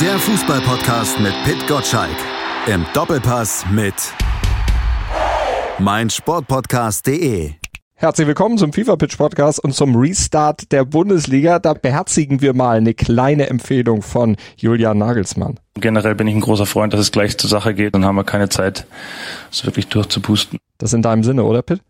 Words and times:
Der 0.00 0.18
Fußballpodcast 0.18 1.20
mit 1.20 1.32
Pit 1.44 1.66
Gottschalk. 1.66 2.16
Im 2.66 2.84
Doppelpass 2.92 3.64
mit 3.70 3.94
meinsportpodcast.de. 5.78 7.52
Herzlich 7.94 8.26
willkommen 8.26 8.58
zum 8.58 8.74
FIFA 8.74 8.96
Pitch 8.96 9.16
Podcast 9.16 9.64
und 9.64 9.72
zum 9.72 9.96
Restart 9.96 10.70
der 10.70 10.84
Bundesliga. 10.84 11.58
Da 11.58 11.72
beherzigen 11.72 12.42
wir 12.42 12.52
mal 12.52 12.76
eine 12.76 12.92
kleine 12.92 13.48
Empfehlung 13.48 14.02
von 14.02 14.36
Julian 14.58 14.98
Nagelsmann. 14.98 15.58
Generell 15.76 16.14
bin 16.14 16.26
ich 16.26 16.34
ein 16.34 16.42
großer 16.42 16.66
Freund, 16.66 16.92
dass 16.92 17.00
es 17.00 17.10
gleich 17.10 17.38
zur 17.38 17.48
Sache 17.48 17.72
geht. 17.72 17.94
Dann 17.94 18.04
haben 18.04 18.16
wir 18.16 18.24
keine 18.24 18.50
Zeit, 18.50 18.86
es 19.50 19.64
wirklich 19.64 19.88
durchzupusten. 19.88 20.58
Das 20.76 20.92
in 20.92 21.00
deinem 21.00 21.24
Sinne, 21.24 21.44
oder 21.44 21.62
Pitt? 21.62 21.80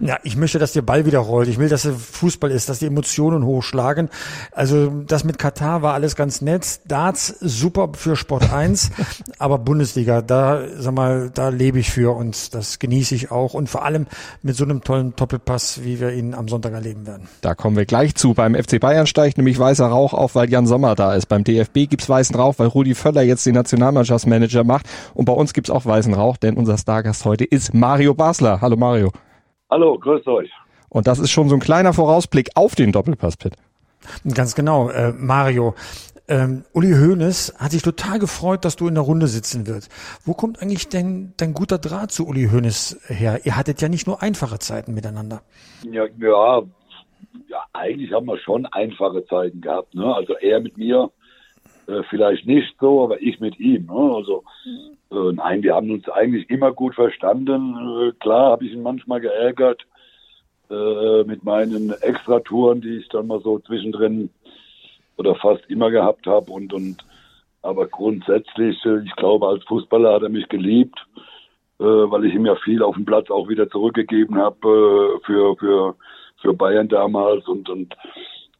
Ja, 0.00 0.18
ich 0.22 0.36
möchte, 0.36 0.58
dass 0.58 0.72
der 0.72 0.82
Ball 0.82 1.06
wieder 1.06 1.18
rollt. 1.18 1.48
Ich 1.48 1.58
will, 1.58 1.68
dass 1.68 1.84
es 1.84 1.96
Fußball 1.96 2.50
ist, 2.50 2.68
dass 2.68 2.78
die 2.78 2.86
Emotionen 2.86 3.44
hochschlagen. 3.44 4.08
Also 4.52 4.88
das 5.06 5.24
mit 5.24 5.38
Katar 5.38 5.82
war 5.82 5.94
alles 5.94 6.16
ganz 6.16 6.40
nett. 6.40 6.80
Darts 6.86 7.34
super 7.40 7.90
für 7.94 8.16
Sport 8.16 8.52
1, 8.52 8.90
aber 9.38 9.58
Bundesliga, 9.58 10.22
da 10.22 10.62
sag 10.78 10.94
mal, 10.94 11.30
da 11.32 11.48
lebe 11.48 11.78
ich 11.78 11.90
für 11.90 12.14
und 12.14 12.54
das 12.54 12.78
genieße 12.78 13.14
ich 13.14 13.30
auch 13.30 13.54
und 13.54 13.68
vor 13.68 13.84
allem 13.84 14.06
mit 14.42 14.56
so 14.56 14.64
einem 14.64 14.82
tollen 14.82 15.14
Doppelpass, 15.16 15.82
wie 15.82 16.00
wir 16.00 16.12
ihn 16.12 16.34
am 16.34 16.48
Sonntag 16.48 16.72
erleben 16.72 17.06
werden. 17.06 17.28
Da 17.40 17.54
kommen 17.54 17.76
wir 17.76 17.86
gleich 17.86 18.14
zu. 18.14 18.34
Beim 18.34 18.54
FC 18.54 18.80
Bayern 18.80 19.06
steigt 19.06 19.36
nämlich 19.38 19.58
weißer 19.58 19.86
Rauch 19.86 20.12
auf, 20.12 20.34
weil 20.34 20.50
Jan 20.50 20.66
Sommer 20.66 20.94
da 20.94 21.14
ist. 21.14 21.26
Beim 21.26 21.44
DFB 21.44 21.88
gibt's 21.88 22.08
weißen 22.08 22.36
Rauch, 22.36 22.54
weil 22.58 22.68
Rudi 22.68 22.94
Völler 22.94 23.22
jetzt 23.22 23.46
den 23.46 23.54
Nationalmannschaftsmanager 23.54 24.64
macht 24.64 24.86
und 25.14 25.24
bei 25.24 25.32
uns 25.32 25.52
gibt's 25.52 25.70
auch 25.70 25.86
weißen 25.86 26.14
Rauch, 26.14 26.36
denn 26.36 26.56
unser 26.56 26.78
Stargast 26.78 27.24
heute 27.24 27.44
ist 27.44 27.74
Mario 27.74 28.14
Basler. 28.14 28.60
Hallo 28.60 28.76
Mario. 28.76 29.12
Hallo, 29.68 29.98
grüßt 29.98 30.28
euch. 30.28 30.50
Und 30.88 31.08
das 31.08 31.18
ist 31.18 31.30
schon 31.30 31.48
so 31.48 31.56
ein 31.56 31.60
kleiner 31.60 31.92
Vorausblick 31.92 32.50
auf 32.54 32.76
den 32.76 32.92
Doppelpass, 32.92 33.36
Pitt. 33.36 33.54
Ganz 34.32 34.54
genau, 34.54 34.90
äh, 34.90 35.12
Mario. 35.12 35.74
Ähm, 36.28 36.64
Uli 36.72 36.92
Hoeneß 36.92 37.54
hat 37.58 37.72
sich 37.72 37.82
total 37.82 38.18
gefreut, 38.18 38.64
dass 38.64 38.76
du 38.76 38.86
in 38.86 38.94
der 38.94 39.02
Runde 39.02 39.26
sitzen 39.26 39.66
wirst. 39.66 39.90
Wo 40.24 40.34
kommt 40.34 40.62
eigentlich 40.62 40.88
denn 40.88 41.32
dein 41.36 41.52
guter 41.52 41.78
Draht 41.78 42.12
zu 42.12 42.26
Uli 42.26 42.48
Hoeneß 42.48 43.00
her? 43.08 43.40
Ihr 43.44 43.56
hattet 43.56 43.80
ja 43.82 43.88
nicht 43.88 44.06
nur 44.06 44.22
einfache 44.22 44.58
Zeiten 44.58 44.94
miteinander. 44.94 45.42
Ja, 45.82 46.04
ja, 46.18 46.62
ja 47.48 47.64
eigentlich 47.72 48.12
haben 48.12 48.26
wir 48.26 48.38
schon 48.38 48.66
einfache 48.66 49.24
Zeiten 49.26 49.60
gehabt. 49.60 49.94
Ne? 49.94 50.14
Also 50.14 50.34
er 50.34 50.60
mit 50.60 50.76
mir 50.76 51.10
äh, 51.88 52.02
vielleicht 52.10 52.46
nicht 52.46 52.74
so, 52.80 53.04
aber 53.04 53.20
ich 53.20 53.38
mit 53.40 53.58
ihm. 53.58 53.86
Ne? 53.86 54.14
Also 54.16 54.44
äh, 54.64 54.95
nein, 55.10 55.62
wir 55.62 55.74
haben 55.74 55.90
uns 55.90 56.08
eigentlich 56.08 56.50
immer 56.50 56.72
gut 56.72 56.94
verstanden. 56.94 58.08
Äh, 58.08 58.12
klar 58.18 58.52
habe 58.52 58.64
ich 58.64 58.72
ihn 58.72 58.82
manchmal 58.82 59.20
geärgert 59.20 59.86
äh, 60.70 61.24
mit 61.24 61.44
meinen 61.44 61.90
Extratouren, 62.00 62.80
die 62.80 62.98
ich 62.98 63.08
dann 63.08 63.26
mal 63.26 63.40
so 63.40 63.58
zwischendrin 63.60 64.30
oder 65.16 65.34
fast 65.36 65.64
immer 65.68 65.90
gehabt 65.90 66.26
habe 66.26 66.50
und 66.52 66.72
und 66.72 67.04
aber 67.62 67.86
grundsätzlich, 67.86 68.84
äh, 68.84 69.00
ich 69.04 69.16
glaube, 69.16 69.48
als 69.48 69.64
Fußballer 69.64 70.14
hat 70.14 70.22
er 70.22 70.28
mich 70.28 70.48
geliebt, 70.48 70.98
äh, 71.80 71.84
weil 71.84 72.24
ich 72.24 72.34
ihm 72.34 72.46
ja 72.46 72.54
viel 72.56 72.82
auf 72.82 72.94
dem 72.94 73.04
Platz 73.04 73.30
auch 73.30 73.48
wieder 73.48 73.68
zurückgegeben 73.68 74.38
habe 74.38 75.18
äh, 75.20 75.24
für 75.26 75.56
für 75.56 75.94
für 76.40 76.54
Bayern 76.54 76.88
damals 76.88 77.46
und 77.48 77.68
und 77.68 77.94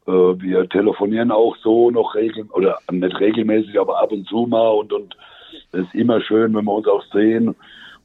äh, 0.06 0.10
wir 0.10 0.68
telefonieren 0.68 1.30
auch 1.30 1.56
so 1.56 1.90
noch 1.90 2.14
regeln 2.14 2.50
oder 2.50 2.78
nicht 2.90 3.18
regelmäßig, 3.18 3.78
aber 3.78 4.00
ab 4.00 4.12
und 4.12 4.26
zu 4.28 4.46
mal 4.46 4.70
und 4.70 4.92
und 4.92 5.16
es 5.72 5.80
ist 5.80 5.94
immer 5.94 6.20
schön, 6.20 6.54
wenn 6.54 6.64
wir 6.64 6.72
uns 6.72 6.88
auch 6.88 7.04
sehen. 7.12 7.54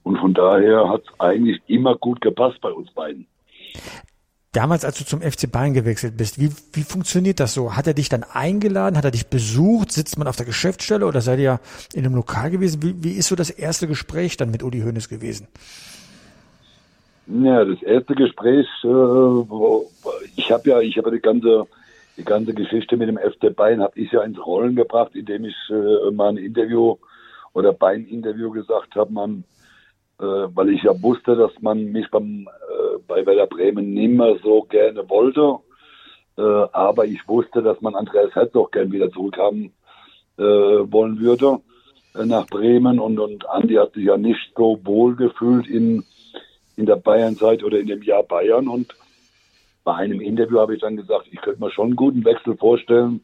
Und 0.04 0.18
von 0.18 0.34
daher 0.34 0.90
hat 0.90 1.04
es 1.04 1.20
eigentlich 1.20 1.62
immer 1.68 1.96
gut 1.96 2.22
gepasst 2.22 2.60
bei 2.62 2.72
uns 2.72 2.92
beiden. 2.92 3.28
Damals, 4.54 4.84
als 4.84 4.98
du 4.98 5.06
zum 5.06 5.22
FC 5.22 5.50
Bayern 5.50 5.74
gewechselt 5.74 6.18
bist, 6.18 6.38
wie, 6.38 6.50
wie 6.74 6.84
funktioniert 6.84 7.40
das 7.40 7.54
so? 7.54 7.78
Hat 7.78 7.88
er 7.88 7.94
dich 7.94 8.10
dann 8.10 8.24
eingeladen? 8.34 8.98
Hat 8.98 9.06
er 9.06 9.12
dich 9.12 9.28
besucht? 9.28 9.94
Sitzt 9.94 10.18
man 10.18 10.28
auf 10.28 10.36
der 10.36 10.46
Geschäftsstelle 10.46 11.06
oder 11.06 11.22
seid 11.22 11.40
ihr 11.40 11.62
in 11.94 12.06
einem 12.06 12.16
Lokal 12.16 12.52
gewesen? 12.52 12.84
Wie, 12.84 13.02
wie 13.02 13.14
ist 13.14 13.30
so 13.30 13.36
das 13.38 13.50
erste 13.50 13.88
Gespräch 13.88 14.36
dann 14.36 14.52
mit 14.52 14.62
Uli 14.62 14.82
Hoeneß 14.82 15.08
gewesen? 15.08 15.48
Ja, 17.28 17.64
das 17.64 17.82
erste 17.82 18.14
Gespräch, 18.14 18.68
äh, 18.84 18.88
ich 20.36 20.52
habe 20.52 20.70
ja, 20.70 20.82
ich 20.82 20.98
habe 20.98 21.12
die 21.12 21.22
ganze, 21.22 21.66
die 22.18 22.26
ganze 22.26 22.54
Geschichte 22.54 22.98
mit 22.98 23.08
dem 23.08 23.18
FC 23.18 23.56
Bayern 23.56 23.82
habe 23.82 23.98
ich 23.98 24.12
ja 24.12 24.22
ins 24.22 24.46
Rollen 24.46 24.76
gebracht, 24.76 25.16
indem 25.16 25.46
ich 25.46 25.56
äh, 25.70 26.12
mal 26.12 26.30
ein 26.30 26.38
Interview 26.38 26.98
oder 27.54 27.74
beim 27.74 28.06
Interview 28.08 28.52
gesagt 28.52 28.96
habe, 28.96 29.12
man, 29.12 29.44
äh, 30.20 30.24
weil 30.24 30.70
ich 30.70 30.84
ja 30.84 31.02
wusste, 31.02 31.36
dass 31.36 31.52
man 31.62 31.86
mich 31.86 32.10
beim, 32.10 32.48
äh, 32.48 33.00
bei 33.08 33.26
Werder 33.26 33.48
Bremen 33.48 33.94
nimmer 33.94 34.38
so 34.44 34.64
gerne 34.64 35.10
wollte, 35.10 35.60
äh, 36.38 36.42
aber 36.42 37.06
ich 37.06 37.28
wusste, 37.28 37.62
dass 37.62 37.82
man 37.82 37.96
Andreas 37.96 38.34
Herzog 38.34 38.72
gern 38.72 38.92
wieder 38.92 39.12
zurückhaben 39.12 39.74
äh, 40.38 40.44
wollen 40.44 41.20
würde 41.20 41.60
äh, 42.16 42.26
nach 42.26 42.48
Bremen. 42.48 43.00
Und, 43.00 43.20
und 43.20 43.48
Andi 43.50 43.76
hat 43.76 43.94
sich 43.94 44.06
ja 44.06 44.18
nicht 44.18 44.54
so 44.56 44.80
wohl 44.84 45.16
gefühlt 45.16 45.68
in, 45.68 46.04
in 46.78 46.86
der 46.86 46.96
Bayernzeit 46.96 47.64
oder 47.64 47.80
in 47.80 47.88
dem 47.88 48.02
Jahr 48.02 48.24
Bayern. 48.24 48.68
Und 48.68 48.96
bei 49.84 49.96
einem 49.96 50.22
Interview 50.22 50.60
habe 50.60 50.76
ich 50.76 50.82
dann 50.82 50.96
gesagt, 50.96 51.28
ich 51.32 51.42
könnte 51.42 51.62
mir 51.62 51.72
schon 51.72 51.88
einen 51.88 51.96
guten 51.96 52.24
Wechsel 52.24 52.56
vorstellen 52.56 53.22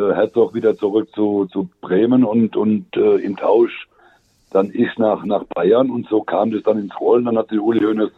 äh, 0.00 0.14
Herzog 0.14 0.54
wieder 0.54 0.76
zurück 0.76 1.08
zu, 1.14 1.46
zu 1.46 1.68
Bremen 1.80 2.24
und, 2.24 2.56
und 2.56 2.96
äh, 2.96 3.16
im 3.16 3.36
Tausch 3.36 3.88
dann 4.50 4.70
ich 4.74 4.98
nach, 4.98 5.24
nach 5.24 5.44
Bayern 5.44 5.90
und 5.90 6.08
so 6.08 6.22
kam 6.22 6.50
das 6.50 6.62
dann 6.62 6.78
ins 6.78 6.98
Rollen. 7.00 7.24
Dann 7.24 7.38
hat 7.38 7.48
sich 7.48 7.60
Uli 7.60 7.80
Hoeneß 7.80 8.10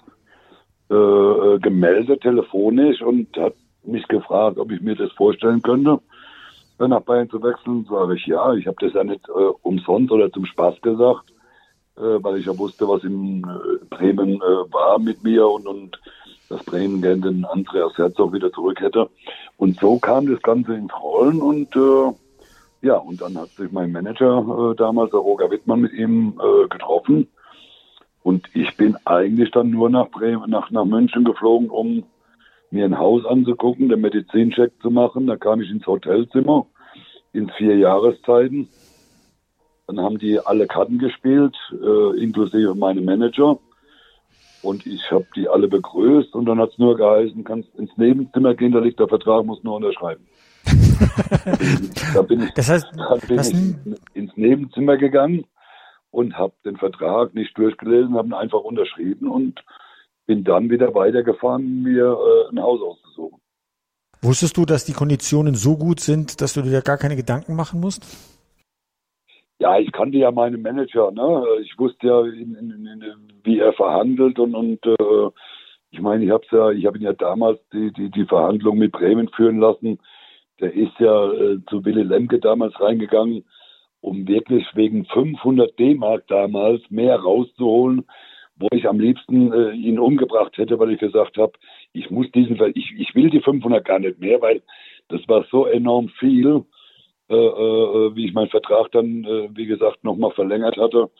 äh, 0.91 0.95
äh, 0.95 1.59
gemeldet, 1.59 2.23
telefonisch 2.23 3.03
und 3.03 3.37
hat 3.37 3.55
mich 3.85 4.07
gefragt, 4.09 4.59
ob 4.59 4.71
ich 4.73 4.81
mir 4.81 4.95
das 4.95 5.13
vorstellen 5.13 5.63
könnte, 5.63 6.01
äh, 6.79 6.89
nach 6.89 7.03
Bayern 7.03 7.29
zu 7.29 7.43
wechseln. 7.43 7.87
Sage 7.89 8.17
ich 8.17 8.27
ja, 8.27 8.55
ich 8.55 8.67
habe 8.67 8.77
das 8.81 8.95
ja 8.95 9.05
nicht 9.05 9.29
äh, 9.29 9.53
umsonst 9.63 10.11
oder 10.11 10.33
zum 10.33 10.47
Spaß 10.47 10.81
gesagt, 10.81 11.33
äh, 11.97 12.23
weil 12.23 12.39
ich 12.39 12.47
ja 12.47 12.57
wusste, 12.57 12.89
was 12.89 13.05
in 13.05 13.43
Bremen 13.91 14.41
war 14.41 14.99
mit 14.99 15.23
mir 15.23 15.47
und, 15.47 15.67
und 15.67 16.01
dass 16.53 16.65
Bremen 16.65 17.01
gerne 17.01 17.23
den 17.23 17.45
Andreas 17.47 17.97
Herzog 17.97 18.33
wieder 18.35 18.53
zurück 18.53 18.81
hätte. 18.81 19.09
Und 19.57 19.79
so 19.81 19.99
kam 19.99 20.31
das 20.31 20.43
Ganze 20.43 20.75
ins 20.75 20.93
Rollen 20.93 21.41
und 21.41 21.75
äh, 21.75 22.13
ja, 22.87 22.97
und 22.97 23.21
dann 23.21 23.39
hat 23.39 23.49
sich 23.51 23.71
mein 23.71 23.93
Manager 23.93 24.73
äh, 24.73 24.77
damals, 24.77 25.13
der 25.13 25.21
Roger 25.21 25.51
Wittmann, 25.51 25.81
mit 25.81 25.93
ihm 25.93 26.39
äh, 26.41 26.69
getroffen. 26.69 27.29
Und 28.23 28.49
ich 28.55 28.77
bin 28.77 28.97
eigentlich 29.05 29.51
dann 29.53 29.71
nur 29.71 29.89
nach 29.89 30.09
Bremen, 30.11 30.51
nach, 30.51 30.71
nach 30.71 30.85
München 30.85 31.25
geflogen, 31.25 31.71
um 31.71 32.05
mir 32.71 32.85
ein 32.85 32.99
Haus 32.99 33.25
anzugucken, 33.25 33.89
den 33.89 34.01
Medizincheck 34.01 34.73
zu 34.83 34.91
machen. 34.91 35.27
Da 35.27 35.37
kam 35.37 35.61
ich 35.61 35.71
ins 35.71 35.87
Hotelzimmer 35.87 36.67
in 37.33 37.49
vier 37.51 37.77
Jahreszeiten. 37.77 38.69
Dann 39.87 40.01
haben 40.01 40.19
die 40.19 40.39
alle 40.39 40.67
Karten 40.67 40.99
gespielt, 40.99 41.57
äh, 41.73 42.21
inklusive 42.23 42.75
meine 42.75 43.01
Manager. 43.01 43.59
Und 44.63 44.87
ich 44.87 45.11
habe 45.11 45.27
die 45.35 45.49
alle 45.49 45.69
begrüßt 45.69 46.35
und 46.35 46.47
dann 46.47 46.59
hat 46.61 46.71
es 46.71 46.79
nur 46.79 46.97
geheißen, 46.97 47.43
kannst 47.45 47.75
ins 47.75 47.91
Nebenzimmer 47.97 48.55
gehen, 48.55 48.73
da 48.73 48.79
liegt 48.79 49.01
der 49.01 49.09
Vertrag, 49.09 49.45
muss 49.45 49.63
nur 49.65 49.77
unterschreiben. 49.77 50.27
da 52.15 52.23
bin 52.23 52.43
ich, 52.43 52.53
das 52.53 52.69
heißt, 52.69 52.87
dann 52.97 53.21
bin 53.27 53.41
ich 53.41 53.97
ins 54.15 54.37
Nebenzimmer 54.37 54.97
gegangen 54.97 55.45
und 56.13 56.39
habe 56.39 56.55
den 56.65 56.77
Vertrag 56.77 57.35
nicht 57.35 57.59
durchgelesen, 57.59 58.15
habe 58.15 58.29
ihn 58.29 58.35
einfach 58.35 58.61
unterschrieben 58.61 59.29
und 59.29 59.65
bin 60.27 60.45
dann 60.45 60.71
wieder 60.71 60.95
weitergefahren, 60.95 61.83
mir 61.83 62.17
äh, 62.17 62.55
ein 62.55 62.63
Haus 62.63 62.81
auszusuchen. 62.81 63.41
Wusstest 64.21 64.57
du, 64.57 64.65
dass 64.65 64.85
die 64.85 64.93
Konditionen 64.93 65.57
so 65.57 65.77
gut 65.77 65.99
sind, 65.99 66.41
dass 66.41 66.53
du 66.55 66.63
dir 66.63 66.81
gar 66.83 66.97
keine 66.97 67.17
Gedanken 67.17 67.57
machen 67.57 67.81
musst? 67.81 68.07
Ja, 69.63 69.79
ich 69.79 69.93
kannte 69.93 70.19
ja 70.19 70.33
meinen 70.33 70.61
Manager, 70.61 71.13
ne? 71.13 71.45
Ich 71.63 71.79
wusste 71.79 72.09
ja, 72.09 72.21
in, 72.23 72.57
in, 72.57 72.85
in, 72.85 73.05
wie 73.45 73.61
er 73.61 73.73
verhandelt 73.73 74.41
und, 74.41 74.57
und 74.57 74.85
äh, 74.85 75.31
ich 75.93 76.01
meine, 76.01 76.25
ich 76.25 76.33
habe 76.33 76.45
ja, 76.51 76.71
ich 76.73 76.85
ihn 76.85 77.03
ja 77.03 77.13
damals 77.13 77.61
die, 77.73 77.93
die, 77.93 78.11
die 78.11 78.25
Verhandlung 78.25 78.77
mit 78.77 78.91
Bremen 78.91 79.29
führen 79.29 79.61
lassen. 79.61 80.01
Der 80.59 80.75
ist 80.75 80.99
ja 80.99 81.31
äh, 81.33 81.59
zu 81.71 81.85
Willy 81.85 82.03
Lemke 82.03 82.41
damals 82.41 82.75
reingegangen, 82.81 83.45
um 84.01 84.27
wirklich 84.27 84.67
wegen 84.75 85.05
500 85.05 85.79
D-Mark 85.79 86.27
damals 86.27 86.83
mehr 86.91 87.21
rauszuholen, 87.21 88.05
wo 88.57 88.67
ich 88.73 88.89
am 88.89 88.99
liebsten 88.99 89.53
äh, 89.53 89.71
ihn 89.75 90.01
umgebracht 90.01 90.59
hätte, 90.59 90.77
weil 90.81 90.91
ich 90.91 90.99
gesagt 90.99 91.37
habe, 91.39 91.53
ich 91.93 92.11
muss 92.11 92.29
diesen, 92.33 92.61
ich, 92.75 92.95
ich 92.99 93.15
will 93.15 93.31
die 93.31 93.43
500 93.43 93.85
gar 93.85 94.01
nicht 94.01 94.19
mehr, 94.19 94.41
weil 94.41 94.61
das 95.07 95.21
war 95.29 95.45
so 95.53 95.67
enorm 95.67 96.09
viel 96.19 96.65
äh, 97.37 98.07
äh, 98.07 98.17
wie 98.17 98.27
ich 98.27 98.35
meinen 98.35 98.51
Vertrag 98.51 98.91
dann, 98.93 99.25
äh, 99.25 99.49
wie 99.55 99.67
gesagt, 99.67 100.05
nochmal 100.05 100.33
verlängert 100.33 100.77
hatte. 100.77 101.11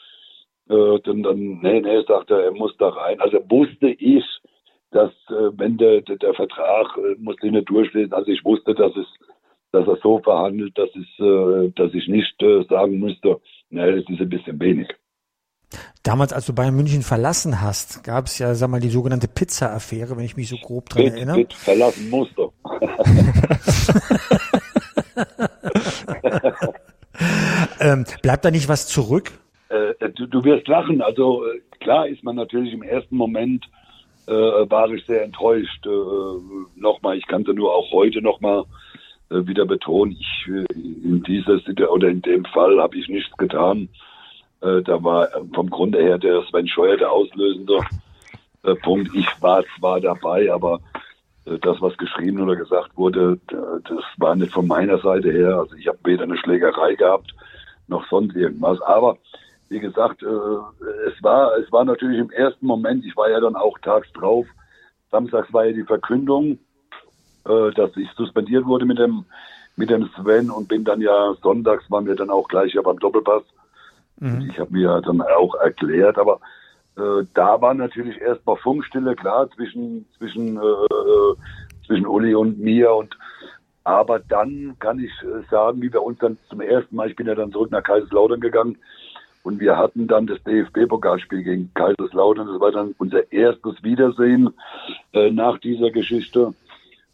Äh, 0.69 1.01
dann, 1.05 1.23
dann, 1.23 1.61
nee, 1.63 1.81
nee, 1.81 2.03
sagte 2.07 2.35
er, 2.35 2.45
er 2.45 2.53
muss 2.53 2.77
da 2.79 2.89
rein. 2.89 3.21
Also 3.21 3.39
wusste 3.49 3.89
ich, 3.89 4.25
dass 4.91 5.11
äh, 5.29 5.51
wenn 5.57 5.79
der, 5.79 6.03
der, 6.03 6.17
der 6.17 6.35
Vertrag, 6.35 6.97
äh, 6.99 7.17
musste 7.19 7.47
ich 7.47 7.53
nicht 7.53 7.69
durchlesen, 7.69 8.13
also 8.13 8.31
ich 8.31 8.45
wusste, 8.45 8.75
dass 8.75 8.95
es 8.97 9.07
dass 9.73 9.89
er 9.89 9.97
so 10.03 10.19
verhandelt, 10.19 10.77
dass, 10.77 10.91
es, 10.91 11.07
äh, 11.19 11.71
dass 11.75 11.95
ich 11.95 12.07
nicht 12.07 12.41
äh, 12.43 12.63
sagen 12.69 13.01
müsste, 13.01 13.41
nee, 13.71 14.01
das 14.01 14.05
ist 14.09 14.21
ein 14.21 14.29
bisschen 14.29 14.61
wenig. 14.61 14.87
Damals, 16.03 16.33
als 16.35 16.47
du 16.47 16.55
Bayern 16.55 16.77
München 16.77 17.03
verlassen 17.03 17.63
hast, 17.63 18.05
gab 18.05 18.27
es 18.27 18.39
ja, 18.39 18.55
sag 18.55 18.69
mal, 18.69 18.81
die 18.81 18.91
sogenannte 18.91 19.29
Pizza-Affäre, 19.29 20.17
wenn 20.17 20.25
ich 20.25 20.37
mich 20.37 20.51
so 20.51 20.57
grob 20.57 20.91
dran 20.91 21.05
Pit, 21.05 21.15
erinnere. 21.15 21.37
Pit 21.37 21.55
verlassen 21.55 22.11
musste. 22.11 22.51
Ähm, 27.81 28.05
bleibt 28.23 28.45
da 28.45 28.51
nicht 28.51 28.69
was 28.69 28.87
zurück? 28.87 29.33
Äh, 29.69 29.95
du, 30.15 30.27
du, 30.27 30.45
wirst 30.45 30.69
lachen. 30.69 31.03
Also 31.03 31.45
äh, 31.47 31.61
klar 31.81 32.07
ist 32.07 32.23
man 32.25 32.37
natürlich 32.37 32.73
im 32.73 32.83
ersten 32.83 33.17
Moment 33.17 33.69
äh, 34.27 34.33
war 34.33 34.91
ich 34.91 35.05
sehr 35.07 35.25
enttäuscht. 35.25 35.87
Äh, 35.87 36.81
nochmal, 36.81 37.19
ich 37.19 37.27
kann 37.27 37.43
es 37.43 37.55
nur 37.55 37.75
auch 37.75 37.91
heute 37.93 38.23
nochmal 38.23 38.65
äh, 39.31 39.47
wieder 39.47 39.67
betonen, 39.67 40.17
ich 40.19 40.49
äh, 40.49 40.65
in 40.75 41.23
dieser 41.27 41.59
Situation 41.59 41.89
oder 41.89 42.09
in 42.09 42.23
dem 42.23 42.45
Fall 42.47 42.81
habe 42.81 42.97
ich 42.97 43.09
nichts 43.09 43.37
getan. 43.37 43.89
Äh, 44.61 44.83
da 44.83 45.03
war 45.03 45.29
vom 45.55 45.71
Grunde 45.71 46.03
her 46.03 46.19
der 46.19 46.43
Sven 46.51 46.69
Scheuer 46.69 46.97
der 46.97 47.11
auslösende 47.11 47.79
äh, 48.63 48.75
Punkt. 48.77 49.11
Ich 49.15 49.27
war 49.41 49.65
zwar 49.79 50.01
dabei, 50.01 50.53
aber 50.53 50.77
äh, 50.77 51.12
das, 51.45 51.81
was 51.81 51.97
geschrieben 51.97 52.41
oder 52.41 52.57
gesagt 52.57 52.97
wurde, 52.97 53.39
das 53.49 54.05
war 54.17 54.37
nicht 54.37 54.53
von 54.53 54.67
meiner 54.67 54.99
Seite 54.99 55.33
her. 55.33 55.59
Also 55.59 55.75
ich 55.75 55.89
habe 55.89 55.99
weder 56.05 56.25
eine 56.25 56.37
Schlägerei 56.37 56.95
gehabt 56.95 57.35
noch 57.89 58.07
sonst 58.09 58.37
irgendwas. 58.37 58.81
Aber 58.83 59.19
wie 59.69 59.81
gesagt, 59.81 60.23
äh, 60.23 61.09
es 61.09 61.23
war 61.23 61.57
es 61.57 61.71
war 61.73 61.85
natürlich 61.85 62.19
im 62.19 62.31
ersten 62.31 62.67
Moment. 62.67 63.05
Ich 63.05 63.17
war 63.17 63.31
ja 63.31 63.41
dann 63.41 63.57
auch 63.57 63.79
tags 63.79 64.11
drauf. 64.13 64.47
Samstags 65.11 65.53
war 65.53 65.67
ja 65.67 65.73
die 65.73 65.85
Verkündung, 65.85 66.59
dass 67.45 67.97
ich 67.97 68.09
suspendiert 68.13 68.65
wurde 68.65 68.87
mit 68.87 68.99
dem 68.99 69.25
mit 69.77 69.91
dem 69.91 70.09
Sven 70.15 70.51
und 70.51 70.69
bin 70.69 70.85
dann 70.85 71.01
ja 71.01 71.35
sonntags 71.43 71.91
waren 71.91 72.07
wir 72.07 72.15
dann 72.15 72.31
auch 72.31 72.49
gleich 72.49 72.73
ja 72.75 72.83
beim 72.83 72.99
Doppelpass. 72.99 73.43
Mhm. 74.21 74.49
Ich 74.51 74.59
habe 74.59 74.73
mir 74.73 75.01
dann 75.05 75.21
auch 75.23 75.55
erklärt, 75.57 76.19
aber 76.19 76.41
äh, 76.97 77.25
da 77.35 77.61
war 77.61 77.75
natürlich 77.75 78.21
erstmal 78.21 78.57
Funkstille, 78.57 79.15
klar, 79.15 79.49
zwischen, 79.51 80.07
zwischen, 80.19 80.57
äh, 80.57 81.87
zwischen 81.87 82.07
Uli 82.07 82.35
und 82.35 82.59
mir 82.59 82.93
und 82.93 83.17
aber 83.85 84.21
dann 84.21 84.77
kann 84.79 85.01
ich 85.01 85.11
äh, 85.23 85.43
sagen, 85.51 85.83
wie 85.83 85.93
wir 85.93 86.03
uns 86.03 86.19
dann 86.19 86.39
zum 86.49 86.61
ersten 86.61 86.95
Mal, 86.95 87.11
ich 87.11 87.17
bin 87.17 87.27
ja 87.27 87.35
dann 87.35 87.51
zurück 87.51 87.71
nach 87.71 87.83
Kaiserslautern 87.83 88.41
gegangen 88.41 88.79
und 89.43 89.59
wir 89.59 89.77
hatten 89.77 90.07
dann 90.07 90.27
das 90.27 90.43
DFB-Pokalspiel 90.45 91.43
gegen 91.43 91.75
Kaiserslautern. 91.75 92.47
Das 92.47 92.61
war 92.61 92.71
dann 92.71 92.95
unser 92.99 93.33
erstes 93.33 93.83
Wiedersehen 93.83 94.51
äh, 95.13 95.31
nach 95.31 95.59
dieser 95.59 95.91
Geschichte. 95.91 96.55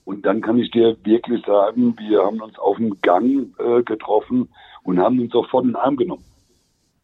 Und 0.05 0.27
dann 0.27 0.43
kann 0.43 0.59
ich 0.59 0.71
dir 0.71 0.97
wirklich 1.05 1.45
sagen, 1.47 1.97
wir 1.99 2.23
haben 2.23 2.43
uns 2.43 2.59
auf 2.59 2.77
dem 2.77 3.01
Gang 3.01 3.55
äh, 3.59 3.83
getroffen 3.83 4.49
und 4.83 4.99
haben 4.99 5.21
uns 5.21 5.33
sofort 5.33 5.65
in 5.65 5.71
den 5.71 5.77
Arm 5.77 5.97
genommen 5.97 6.25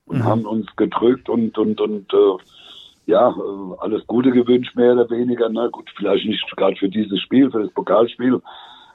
und 0.06 0.19
mhm. 0.19 0.25
haben 0.25 0.47
uns 0.47 0.67
gedrückt 0.77 1.29
und 1.29 1.56
und 1.59 1.81
und 1.81 2.12
äh, 2.12 2.37
ja, 3.06 3.29
äh, 3.31 3.75
alles 3.81 4.06
Gute 4.06 4.31
gewünscht, 4.31 4.77
mehr 4.77 4.93
oder 4.93 5.09
weniger. 5.11 5.49
Na 5.51 5.69
gut, 5.69 5.91
vielleicht 5.97 6.27
nicht 6.27 6.45
gerade 6.56 6.77
für 6.77 6.89
dieses 6.89 7.21
Spiel, 7.21 7.51
für 7.51 7.62
das 7.62 7.73
Pokalspiel, 7.73 8.41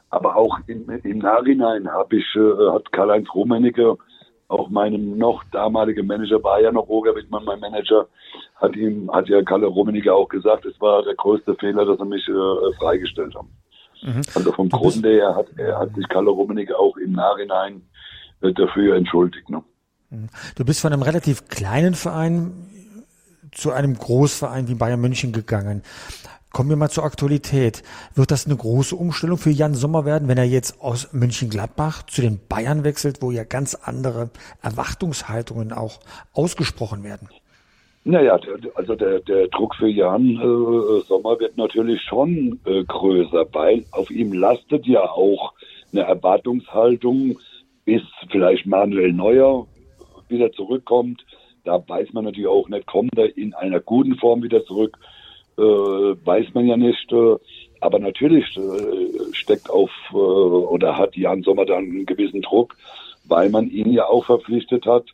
aber 0.09 0.35
auch 0.35 0.59
im, 0.67 0.89
im 1.03 1.19
Nachhinein 1.19 1.87
habe 1.87 2.17
ich, 2.17 2.35
äh, 2.35 2.71
hat 2.71 2.91
Karl-Heinz 2.91 3.27
Rummenigge, 3.33 3.97
auch 4.47 4.69
meinem 4.69 5.17
noch 5.17 5.43
damaligen 5.51 6.07
Manager, 6.07 6.43
war 6.43 6.59
ja 6.59 6.71
noch 6.71 6.89
Roger 6.89 7.15
Wittmann, 7.15 7.45
mein 7.45 7.59
Manager, 7.59 8.07
hat 8.55 8.75
ihm, 8.75 9.09
hat 9.11 9.29
ja 9.29 9.43
Kalle 9.43 9.67
Rummenigge 9.67 10.13
auch 10.13 10.27
gesagt, 10.27 10.65
es 10.65 10.79
war 10.81 11.03
der 11.03 11.13
größte 11.15 11.55
Fehler, 11.55 11.85
dass 11.85 11.99
er 11.99 12.05
mich 12.05 12.27
äh, 12.27 12.73
freigestellt 12.79 13.35
haben. 13.35 13.49
Mhm. 14.01 14.21
Also 14.33 14.51
vom 14.51 14.69
Grunde 14.69 15.09
her 15.09 15.35
hat, 15.35 15.47
er 15.57 15.77
hat 15.77 15.93
sich 15.93 16.07
Kalle 16.09 16.31
Rummenigge 16.31 16.77
auch 16.77 16.97
im 16.97 17.11
Nachhinein 17.11 17.83
äh, 18.41 18.51
dafür 18.51 18.95
entschuldigt. 18.95 19.49
Ne? 19.49 19.63
Mhm. 20.09 20.29
Du 20.55 20.65
bist 20.65 20.81
von 20.81 20.93
einem 20.93 21.01
relativ 21.01 21.47
kleinen 21.47 21.93
Verein 21.93 22.51
zu 23.51 23.71
einem 23.71 23.97
Großverein 23.97 24.67
wie 24.67 24.75
Bayern 24.75 25.01
München 25.01 25.31
gegangen. 25.31 25.83
Kommen 26.51 26.69
wir 26.69 26.77
mal 26.77 26.89
zur 26.89 27.03
Aktualität. 27.03 27.83
Wird 28.15 28.31
das 28.31 28.47
eine 28.47 28.55
große 28.55 28.95
Umstellung 28.95 29.37
für 29.37 29.51
Jan 29.51 29.75
Sommer 29.75 30.05
werden, 30.05 30.27
wenn 30.27 30.37
er 30.39 30.45
jetzt 30.45 30.81
aus 30.81 31.13
München-Gladbach 31.13 32.03
zu 32.07 32.21
den 32.21 32.39
Bayern 32.49 32.83
wechselt, 32.83 33.21
wo 33.21 33.29
ja 33.29 33.43
ganz 33.43 33.75
andere 33.75 34.31
Erwartungshaltungen 34.63 35.71
auch 35.71 35.99
ausgesprochen 36.33 37.03
werden? 37.03 37.29
Naja, 38.03 38.39
also 38.73 38.95
der, 38.95 39.19
der 39.19 39.47
Druck 39.49 39.75
für 39.75 39.89
Jan 39.89 40.37
äh, 40.37 41.01
Sommer 41.05 41.39
wird 41.39 41.57
natürlich 41.57 42.01
schon 42.01 42.59
äh, 42.65 42.83
größer, 42.83 43.45
weil 43.51 43.85
auf 43.91 44.09
ihm 44.09 44.33
lastet 44.33 44.87
ja 44.87 45.01
auch 45.01 45.53
eine 45.91 46.01
Erwartungshaltung, 46.01 47.37
bis 47.85 48.01
vielleicht 48.31 48.65
Manuel 48.65 49.13
Neuer 49.13 49.67
wieder 50.29 50.51
zurückkommt, 50.51 51.25
da 51.63 51.83
weiß 51.87 52.13
man 52.13 52.25
natürlich 52.25 52.47
auch 52.47 52.69
nicht, 52.69 52.87
kommt 52.87 53.17
er 53.17 53.35
in 53.37 53.53
einer 53.53 53.79
guten 53.79 54.15
Form 54.15 54.43
wieder 54.43 54.63
zurück, 54.65 54.97
äh, 55.57 55.61
weiß 55.61 56.53
man 56.53 56.67
ja 56.67 56.77
nicht. 56.77 57.11
Äh, 57.11 57.35
aber 57.81 57.99
natürlich 57.99 58.45
äh, 58.57 59.33
steckt 59.33 59.69
auf 59.69 59.91
äh, 60.11 60.15
oder 60.15 60.97
hat 60.97 61.15
Jan 61.15 61.43
Sommer 61.43 61.65
dann 61.65 61.85
einen 61.85 62.05
gewissen 62.05 62.41
Druck, 62.41 62.75
weil 63.25 63.49
man 63.49 63.69
ihn 63.69 63.91
ja 63.91 64.05
auch 64.05 64.25
verpflichtet 64.25 64.85
hat, 64.85 65.05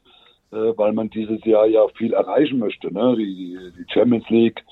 äh, 0.51 0.73
weil 0.75 0.93
man 0.93 1.09
dieses 1.09 1.43
Jahr 1.45 1.67
ja 1.67 1.87
viel 1.89 2.13
erreichen 2.13 2.59
möchte. 2.59 2.91
Ne? 2.93 3.15
Die, 3.17 3.57
die 3.77 3.85
Champions 3.93 4.29
League 4.29 4.63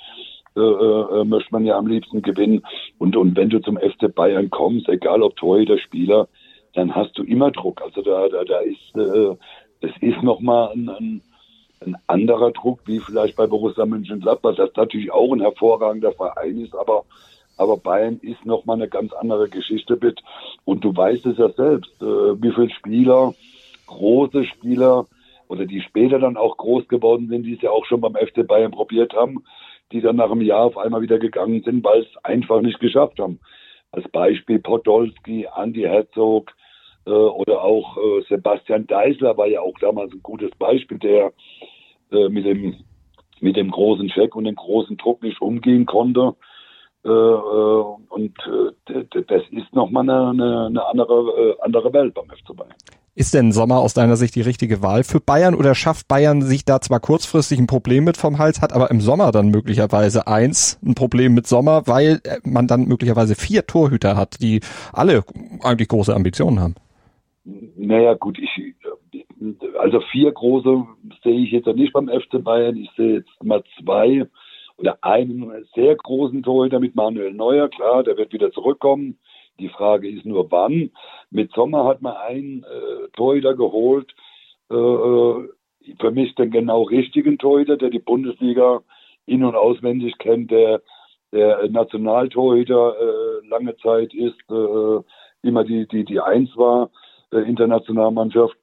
äh, 0.56 1.24
möchte 1.24 1.51
man 1.51 1.66
ja 1.66 1.78
am 1.78 1.88
liebsten 1.88 2.22
gewinnen. 2.22 2.63
Und, 2.98 3.16
und 3.16 3.36
wenn 3.36 3.50
du 3.50 3.60
zum 3.60 3.78
FC 3.78 4.13
Bayern 4.13 4.50
kommst, 4.50 4.90
egal 4.90 5.22
ob 5.22 5.36
Torhüter, 5.36 5.78
Spieler, 5.78 6.28
dann 6.74 6.95
hast 6.95 7.18
du 7.18 7.24
immer 7.24 7.51
Druck. 7.51 7.81
Also 7.81 8.01
da, 8.01 8.28
da, 8.30 8.44
da 8.44 8.60
ist, 8.60 8.95
äh, 8.95 9.36
es 9.83 9.91
ist 10.01 10.24
nochmal 10.24 10.71
ein, 10.74 10.89
ein 10.89 11.21
ein 11.85 11.97
anderer 12.07 12.51
Druck, 12.51 12.80
wie 12.85 13.00
vielleicht 13.00 13.35
bei 13.35 13.47
Borussia 13.47 13.85
Mönchengladbach, 13.85 14.56
das 14.56 14.69
natürlich 14.75 15.12
auch 15.12 15.33
ein 15.33 15.41
hervorragender 15.41 16.13
Verein 16.13 16.57
ist, 16.59 16.75
aber 16.75 17.03
aber 17.56 17.77
Bayern 17.77 18.19
ist 18.24 18.44
nochmal 18.45 18.77
eine 18.77 18.89
ganz 18.89 19.13
andere 19.13 19.47
Geschichte 19.47 19.97
mit. 20.01 20.21
Und 20.65 20.83
du 20.83 20.95
weißt 20.95 21.24
es 21.27 21.38
ja 21.38 21.50
selbst, 21.50 22.01
äh, 22.01 22.41
wie 22.41 22.51
viele 22.51 22.71
Spieler, 22.71 23.35
große 23.85 24.45
Spieler, 24.45 25.06
oder 25.50 25.68
die 25.68 25.81
später 25.81 26.18
dann 26.18 26.35
auch 26.35 26.57
groß 26.57 26.88
geworden 26.88 27.27
sind, 27.30 27.44
die 27.44 27.53
es 27.53 27.62
ja 27.62 27.69
auch 27.69 27.85
schon 27.85 28.01
beim 28.01 28.15
FC 28.15 28.47
Bayern 28.47 28.71
probiert 28.71 29.13
haben, 29.13 29.44
die 29.91 30.01
dann 30.01 30.15
nach 30.15 30.31
einem 30.31 30.41
Jahr 30.41 30.65
auf 30.65 30.80
einmal 30.80 31.01
wieder 31.01 31.19
gegangen 31.19 31.62
sind, 31.62 31.83
weil 31.83 32.01
es 32.01 32.24
einfach 32.24 32.62
nicht 32.62 32.80
geschafft 32.80 33.19
haben. 33.19 33.39
Als 33.91 34.09
Beispiel 34.09 34.57
Podolski, 34.57 35.45
Andy 35.56 35.81
Herzog 35.81 36.51
äh, 37.06 37.12
oder 37.12 37.64
auch 37.64 37.98
äh, 37.98 38.22
Sebastian 38.30 38.88
Deisler 38.88 39.38
war 39.38 39.48
ja 39.48 39.62
auch 39.62 39.78
damals 39.80 40.12
ein 40.14 40.24
gutes 40.24 40.52
Beispiel, 40.58 41.00
der 41.00 41.34
äh, 42.12 42.30
mit 42.30 42.46
dem 42.46 42.76
mit 43.40 43.58
dem 43.58 43.72
großen 43.72 44.08
Check 44.08 44.36
und 44.36 44.46
dem 44.46 44.56
großen 44.56 44.96
Druck 44.96 45.22
nicht 45.22 45.42
umgehen 45.42 45.86
konnte. 45.86 46.36
Äh, 47.04 47.10
äh 47.10 47.84
und 48.10 48.34
das 48.88 49.42
ist 49.52 49.74
nochmal 49.74 50.10
eine, 50.10 50.66
eine, 50.68 50.86
andere, 50.86 51.58
andere 51.62 51.92
Welt 51.92 52.14
beim 52.14 52.30
FC 52.30 52.56
Bayern. 52.56 52.74
Ist 53.16 53.33
denn 53.33 53.52
Sommer 53.52 53.78
aus 53.80 53.94
deiner 53.94 54.16
Sicht 54.16 54.33
die 54.36 54.42
richtige 54.42 54.81
Wahl 54.81 55.04
für 55.04 55.19
Bayern 55.19 55.54
oder 55.54 55.76
schafft 55.76 56.07
Bayern 56.07 56.42
sich 56.42 56.66
da 56.66 56.81
zwar 56.81 57.00
kurzfristig 57.00 57.60
ein 57.60 57.68
Problem 57.68 58.06
mit 58.06 58.18
vom 58.18 58.40
Hals, 58.40 58.62
hat 58.62 58.74
aber 58.74 58.90
im 58.90 59.02
Sommer 59.02 59.31
dann 59.31 59.50
möglicherweise 59.50 60.26
eins, 60.26 60.80
ein 60.83 60.95
Problem 60.95 61.33
mit 61.33 61.45
Sommer, 61.45 61.86
weil 61.86 62.22
man 62.44 62.68
dann 62.68 62.86
möglicherweise 62.86 63.36
vier 63.36 63.68
Torhüter 63.68 64.16
hat, 64.16 64.42
die 64.42 64.62
alle 64.94 65.24
eigentlich 65.62 65.90
große 65.90 66.16
Ambitionen 66.16 66.60
haben? 66.60 66.76
Naja, 67.45 68.14
gut, 68.14 68.40
ich, 68.40 68.76
also 69.78 70.00
vier 70.12 70.31
große 70.31 70.85
sehe 71.23 71.42
ich 71.42 71.52
jetzt 71.52 71.68
nicht 71.68 71.94
beim 71.94 72.07
FC 72.07 72.42
Bayern. 72.42 72.78
Ich 72.78 72.90
sehe 72.95 73.16
jetzt 73.16 73.44
mal 73.44 73.64
zwei 73.80 74.28
oder 74.78 74.97
einen 75.02 75.66
sehr 75.76 75.95
großen 75.95 76.42
Torhüter 76.42 76.80
mit 76.80 76.95
Manuel 76.95 77.33
Neuer. 77.33 77.68
Klar, 77.69 78.04
der 78.04 78.18
wird 78.18 78.31
wieder 78.31 78.52
zurückkommen. 78.52 79.18
Die 79.59 79.69
Frage 79.69 80.09
ist 80.09 80.26
nur, 80.26 80.50
wann. 80.52 80.92
Mit 81.31 81.52
Sommer 81.52 81.85
hat 81.85 82.02
man 82.02 82.16
einen 82.16 82.64
äh, 82.64 83.09
Torhüter 83.16 83.56
geholt. 83.56 84.14
Äh, 84.71 84.76
äh 84.76 85.50
für 86.00 86.12
mich 86.12 86.33
den 86.35 86.50
genau 86.50 86.83
richtigen 86.83 87.38
Torhüter, 87.38 87.76
der 87.76 87.90
die 87.90 88.00
Bundesliga 88.00 88.81
in- 89.26 89.44
und 89.44 89.56
auswendig 89.56 90.18
kennt, 90.18 90.50
der, 90.50 90.81
der 91.33 91.69
Nationaltorhüter 91.69 92.95
äh, 92.97 93.47
lange 93.47 93.76
Zeit 93.78 94.14
ist, 94.14 94.40
äh, 94.50 95.02
immer 95.42 95.66
die, 95.66 95.85
die, 95.88 96.06
die 96.06 96.21
Eins 96.21 96.56
war, 96.56 96.90
äh, 97.33 97.42
Internationalmannschaft. 97.49 98.56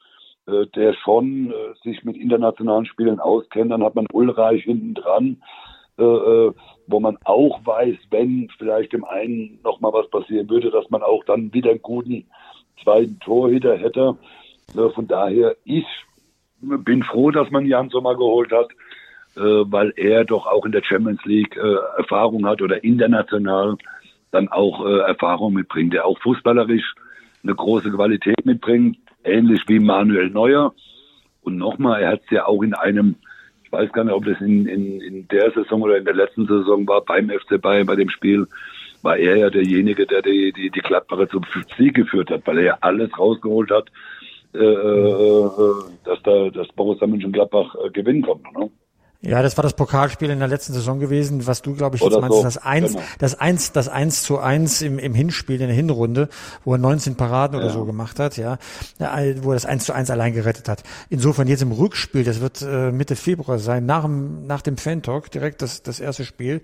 Äh, 0.50 0.66
der 0.74 0.94
schon 0.94 1.50
äh, 1.50 1.74
sich 1.84 2.02
mit 2.04 2.16
internationalen 2.16 2.86
Spielen 2.86 3.20
auskennt. 3.20 3.70
Dann 3.70 3.84
hat 3.84 3.94
man 3.94 4.06
Ulreich 4.12 4.64
hinten 4.64 4.94
dran, 4.94 5.42
äh, 5.98 6.02
wo 6.02 7.00
man 7.00 7.18
auch 7.24 7.60
weiß, 7.64 7.96
wenn 8.10 8.48
vielleicht 8.58 8.92
dem 8.92 9.04
einen 9.04 9.60
nochmal 9.62 9.92
was 9.92 10.08
passieren 10.10 10.48
würde, 10.48 10.70
dass 10.70 10.88
man 10.90 11.02
auch 11.02 11.24
dann 11.24 11.52
wieder 11.52 11.70
einen 11.70 11.82
guten 11.82 12.26
zweiten 12.82 13.18
Torhüter 13.20 13.76
hätte. 13.76 14.16
Von 14.94 15.06
daher, 15.08 15.56
ich 15.64 15.84
bin 16.60 17.02
froh, 17.02 17.30
dass 17.30 17.50
man 17.50 17.66
Jan 17.66 17.90
Sommer 17.90 18.14
geholt 18.14 18.52
hat, 18.52 18.68
weil 19.34 19.92
er 19.96 20.24
doch 20.24 20.46
auch 20.46 20.64
in 20.64 20.72
der 20.72 20.84
Champions 20.84 21.22
League 21.24 21.56
Erfahrung 21.96 22.46
hat 22.46 22.62
oder 22.62 22.82
international 22.84 23.76
dann 24.30 24.48
auch 24.48 24.86
Erfahrung 24.86 25.54
mitbringt, 25.54 25.92
der 25.92 26.06
auch 26.06 26.18
fußballerisch 26.20 26.94
eine 27.42 27.54
große 27.54 27.90
Qualität 27.90 28.44
mitbringt, 28.44 28.98
ähnlich 29.24 29.62
wie 29.68 29.78
Manuel 29.78 30.30
Neuer. 30.30 30.74
Und 31.42 31.56
nochmal, 31.56 32.02
er 32.02 32.12
hat 32.12 32.22
es 32.24 32.30
ja 32.30 32.46
auch 32.46 32.62
in 32.62 32.74
einem, 32.74 33.16
ich 33.64 33.72
weiß 33.72 33.92
gar 33.92 34.04
nicht, 34.04 34.14
ob 34.14 34.24
das 34.24 34.40
in, 34.40 34.66
in, 34.66 35.00
in 35.00 35.28
der 35.28 35.50
Saison 35.52 35.82
oder 35.82 35.96
in 35.96 36.04
der 36.04 36.14
letzten 36.14 36.46
Saison 36.46 36.86
war, 36.86 37.02
beim 37.02 37.30
FC 37.30 37.60
Bayern, 37.60 37.86
bei 37.86 37.96
dem 37.96 38.10
Spiel, 38.10 38.46
war 39.02 39.16
er 39.16 39.36
ja 39.36 39.50
derjenige, 39.50 40.06
der 40.06 40.22
die, 40.22 40.52
die, 40.52 40.70
die 40.70 40.80
Gladbacher 40.80 41.28
zum 41.28 41.44
Sieg 41.76 41.94
geführt 41.94 42.30
hat, 42.30 42.46
weil 42.46 42.58
er 42.58 42.64
ja 42.64 42.78
alles 42.80 43.18
rausgeholt 43.18 43.70
hat, 43.70 43.90
äh, 44.52 44.58
äh, 44.58 45.74
dass 46.04 46.22
da 46.22 46.50
das 46.50 46.68
Borussia 46.74 47.06
Mönchengladbach 47.06 47.74
äh, 47.76 47.90
gewinnen 47.90 48.22
konnte. 48.22 48.46
Ne? 48.58 48.70
Ja, 49.22 49.42
das 49.42 49.58
war 49.58 49.62
das 49.62 49.74
Pokalspiel 49.74 50.30
in 50.30 50.38
der 50.38 50.48
letzten 50.48 50.72
Saison 50.72 50.98
gewesen, 50.98 51.46
was 51.46 51.60
du, 51.60 51.74
glaube 51.74 51.96
ich, 51.96 52.02
jetzt 52.02 52.10
Oder 52.12 52.22
meinst, 52.22 52.38
so, 52.38 52.42
das 52.42 52.56
eins, 52.56 52.92
genau. 52.92 53.04
das 53.18 53.38
eins, 53.38 53.70
das 53.72 53.86
eins 53.88 54.22
zu 54.22 54.38
eins 54.38 54.80
im, 54.80 54.98
im 54.98 55.12
Hinspiel, 55.14 55.60
in 55.60 55.66
der 55.66 55.76
Hinrunde, 55.76 56.30
wo 56.64 56.72
er 56.72 56.78
19 56.78 57.16
Paraden 57.16 57.54
oder 57.58 57.66
Ja. 57.66 57.72
so 57.72 57.84
gemacht 57.84 58.18
hat, 58.18 58.38
ja, 58.38 58.56
Ja, 58.98 59.18
wo 59.42 59.50
er 59.50 59.56
das 59.56 59.66
eins 59.66 59.84
zu 59.84 59.92
eins 59.92 60.08
allein 60.10 60.32
gerettet 60.32 60.70
hat. 60.70 60.84
Insofern 61.10 61.48
jetzt 61.48 61.60
im 61.60 61.70
Rückspiel, 61.72 62.24
das 62.24 62.40
wird 62.40 62.62
äh, 62.62 62.92
Mitte 62.92 63.14
Februar 63.14 63.58
sein, 63.58 63.84
nach 63.84 64.04
dem, 64.04 64.46
nach 64.46 64.62
dem 64.62 64.78
Fan-Talk, 64.78 65.30
direkt 65.30 65.60
das, 65.60 65.82
das 65.82 66.00
erste 66.00 66.24
Spiel 66.24 66.62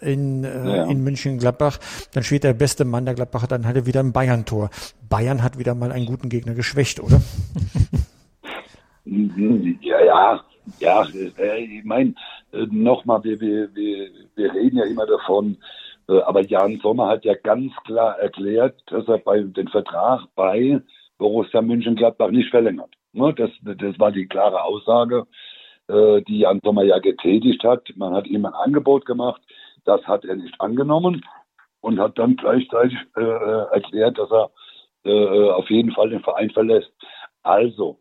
in, 0.00 0.44
äh, 0.44 0.76
Ja. 0.76 0.84
in 0.90 1.02
München-Gladbach, 1.02 1.78
dann 2.12 2.22
steht 2.22 2.44
der 2.44 2.52
beste 2.52 2.84
Mann 2.84 3.06
der 3.06 3.14
Gladbacher 3.14 3.46
dann 3.46 3.64
halt 3.66 3.86
wieder 3.86 4.00
im 4.00 4.12
Bayern-Tor. 4.12 4.68
Bayern 5.08 5.42
hat 5.42 5.58
wieder 5.58 5.74
mal 5.74 5.90
einen 5.90 6.04
guten 6.04 6.28
Gegner 6.28 6.52
geschwächt, 6.52 7.00
oder? 7.00 7.22
Ja, 9.06 10.00
ja, 10.04 10.44
ja. 10.78 11.04
äh, 11.38 11.64
Ich 11.64 11.84
meine, 11.84 12.14
nochmal, 12.52 13.22
wir, 13.24 13.40
wir, 13.40 13.74
wir, 13.74 14.10
wir 14.34 14.54
reden 14.54 14.78
ja 14.78 14.84
immer 14.84 15.06
davon, 15.06 15.56
äh, 16.08 16.20
aber 16.20 16.42
Jan 16.42 16.78
Sommer 16.80 17.08
hat 17.08 17.24
ja 17.24 17.34
ganz 17.34 17.72
klar 17.84 18.18
erklärt, 18.18 18.80
dass 18.86 19.06
er 19.08 19.18
bei 19.18 19.40
den 19.40 19.68
Vertrag 19.68 20.26
bei 20.34 20.80
Borussia 21.18 21.62
Mönchengladbach 21.62 22.30
nicht 22.30 22.50
verlängert. 22.50 22.90
Ne, 23.12 23.32
Das, 23.34 23.50
das 23.62 23.98
war 23.98 24.10
die 24.12 24.26
klare 24.26 24.62
Aussage, 24.62 25.26
äh, 25.88 26.22
die 26.22 26.40
Jan 26.40 26.60
Sommer 26.62 26.82
ja 26.82 26.98
getätigt 26.98 27.62
hat. 27.64 27.88
Man 27.96 28.14
hat 28.14 28.26
ihm 28.26 28.44
ein 28.44 28.54
Angebot 28.54 29.06
gemacht, 29.06 29.40
das 29.84 30.02
hat 30.06 30.24
er 30.24 30.36
nicht 30.36 30.60
angenommen 30.60 31.24
und 31.80 32.00
hat 32.00 32.18
dann 32.18 32.36
gleichzeitig 32.36 32.98
äh, 33.16 33.22
äh, 33.22 33.66
erklärt, 33.72 34.18
dass 34.18 34.30
er 34.30 34.50
äh, 35.04 35.50
auf 35.50 35.68
jeden 35.70 35.92
Fall 35.92 36.10
den 36.10 36.22
Verein 36.22 36.50
verlässt. 36.50 36.90
Also, 37.42 37.98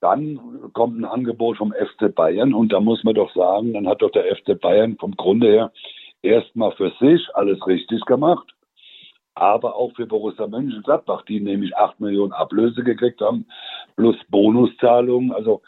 dann 0.00 0.70
kommt 0.72 0.98
ein 0.98 1.04
Angebot 1.04 1.58
vom 1.58 1.72
FC 1.72 2.14
Bayern 2.14 2.54
und 2.54 2.72
da 2.72 2.80
muss 2.80 3.04
man 3.04 3.14
doch 3.14 3.32
sagen, 3.34 3.74
dann 3.74 3.86
hat 3.86 4.02
doch 4.02 4.10
der 4.10 4.34
FC 4.34 4.58
Bayern 4.58 4.96
vom 4.96 5.16
Grunde 5.16 5.48
her 5.48 5.72
erstmal 6.22 6.72
für 6.72 6.92
sich 7.00 7.28
alles 7.34 7.66
richtig 7.66 8.04
gemacht, 8.06 8.46
aber 9.34 9.76
auch 9.76 9.92
für 9.94 10.06
Borussia 10.06 10.46
Mönchengladbach, 10.46 11.24
die 11.26 11.40
nämlich 11.40 11.76
8 11.76 12.00
Millionen 12.00 12.32
Ablöse 12.32 12.82
gekriegt 12.82 13.20
haben, 13.20 13.46
plus 13.96 14.16
Bonuszahlungen. 14.28 15.32
Also 15.32 15.62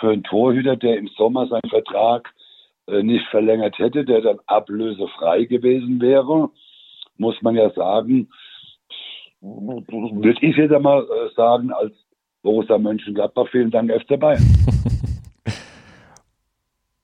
für 0.00 0.10
einen 0.10 0.24
Torhüter, 0.24 0.76
der 0.76 0.98
im 0.98 1.08
Sommer 1.08 1.46
seinen 1.46 1.68
Vertrag 1.68 2.32
äh, 2.86 3.02
nicht 3.02 3.26
verlängert 3.28 3.78
hätte, 3.78 4.04
der 4.04 4.20
dann 4.20 4.40
ablösefrei 4.46 5.44
gewesen 5.44 6.00
wäre, 6.00 6.50
muss 7.16 7.40
man 7.42 7.56
ja 7.56 7.70
sagen, 7.70 8.30
würde 9.40 10.38
ich 10.40 10.56
jetzt 10.56 10.72
einmal 10.72 11.02
äh, 11.02 11.34
sagen, 11.34 11.72
als 11.72 11.92
Borussia 12.44 12.78
Mönchengladbach, 12.78 13.48
vielen 13.50 13.72
Dank 13.72 13.90
FC 13.90 14.20
Bayern. 14.20 14.42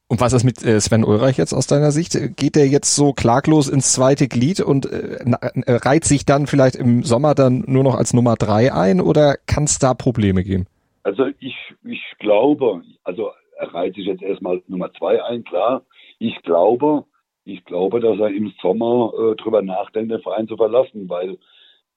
Und 0.08 0.20
was 0.20 0.32
ist 0.32 0.42
mit 0.42 0.64
äh, 0.64 0.80
Sven 0.80 1.04
Ulreich 1.04 1.38
jetzt 1.38 1.52
aus 1.52 1.68
deiner 1.68 1.92
Sicht? 1.92 2.18
Geht 2.36 2.56
der 2.56 2.66
jetzt 2.66 2.96
so 2.96 3.12
klaglos 3.12 3.68
ins 3.68 3.92
zweite 3.92 4.26
Glied 4.26 4.60
und 4.60 4.86
äh, 4.86 5.18
äh, 5.20 5.72
reiht 5.72 6.04
sich 6.04 6.26
dann 6.26 6.48
vielleicht 6.48 6.74
im 6.74 7.04
Sommer 7.04 7.36
dann 7.36 7.62
nur 7.68 7.84
noch 7.84 7.94
als 7.94 8.12
Nummer 8.12 8.34
drei 8.34 8.72
ein 8.72 9.00
oder 9.00 9.36
kann 9.46 9.64
es 9.64 9.78
da 9.78 9.94
Probleme 9.94 10.42
geben? 10.42 10.66
Also 11.04 11.26
ich, 11.38 11.54
ich 11.84 12.02
glaube, 12.18 12.82
also 13.04 13.30
er 13.56 13.72
reiht 13.72 13.94
sich 13.94 14.06
jetzt 14.06 14.22
erstmal 14.22 14.56
als 14.56 14.68
Nummer 14.68 14.92
zwei 14.94 15.22
ein, 15.22 15.44
klar. 15.44 15.82
Ich 16.18 16.42
glaube, 16.42 17.04
ich 17.44 17.64
glaube, 17.64 18.00
dass 18.00 18.18
er 18.18 18.30
im 18.30 18.52
Sommer 18.60 19.12
äh, 19.16 19.36
drüber 19.36 19.62
nachdenkt, 19.62 20.10
den 20.10 20.22
Verein 20.22 20.48
zu 20.48 20.56
verlassen, 20.56 21.08
weil, 21.08 21.38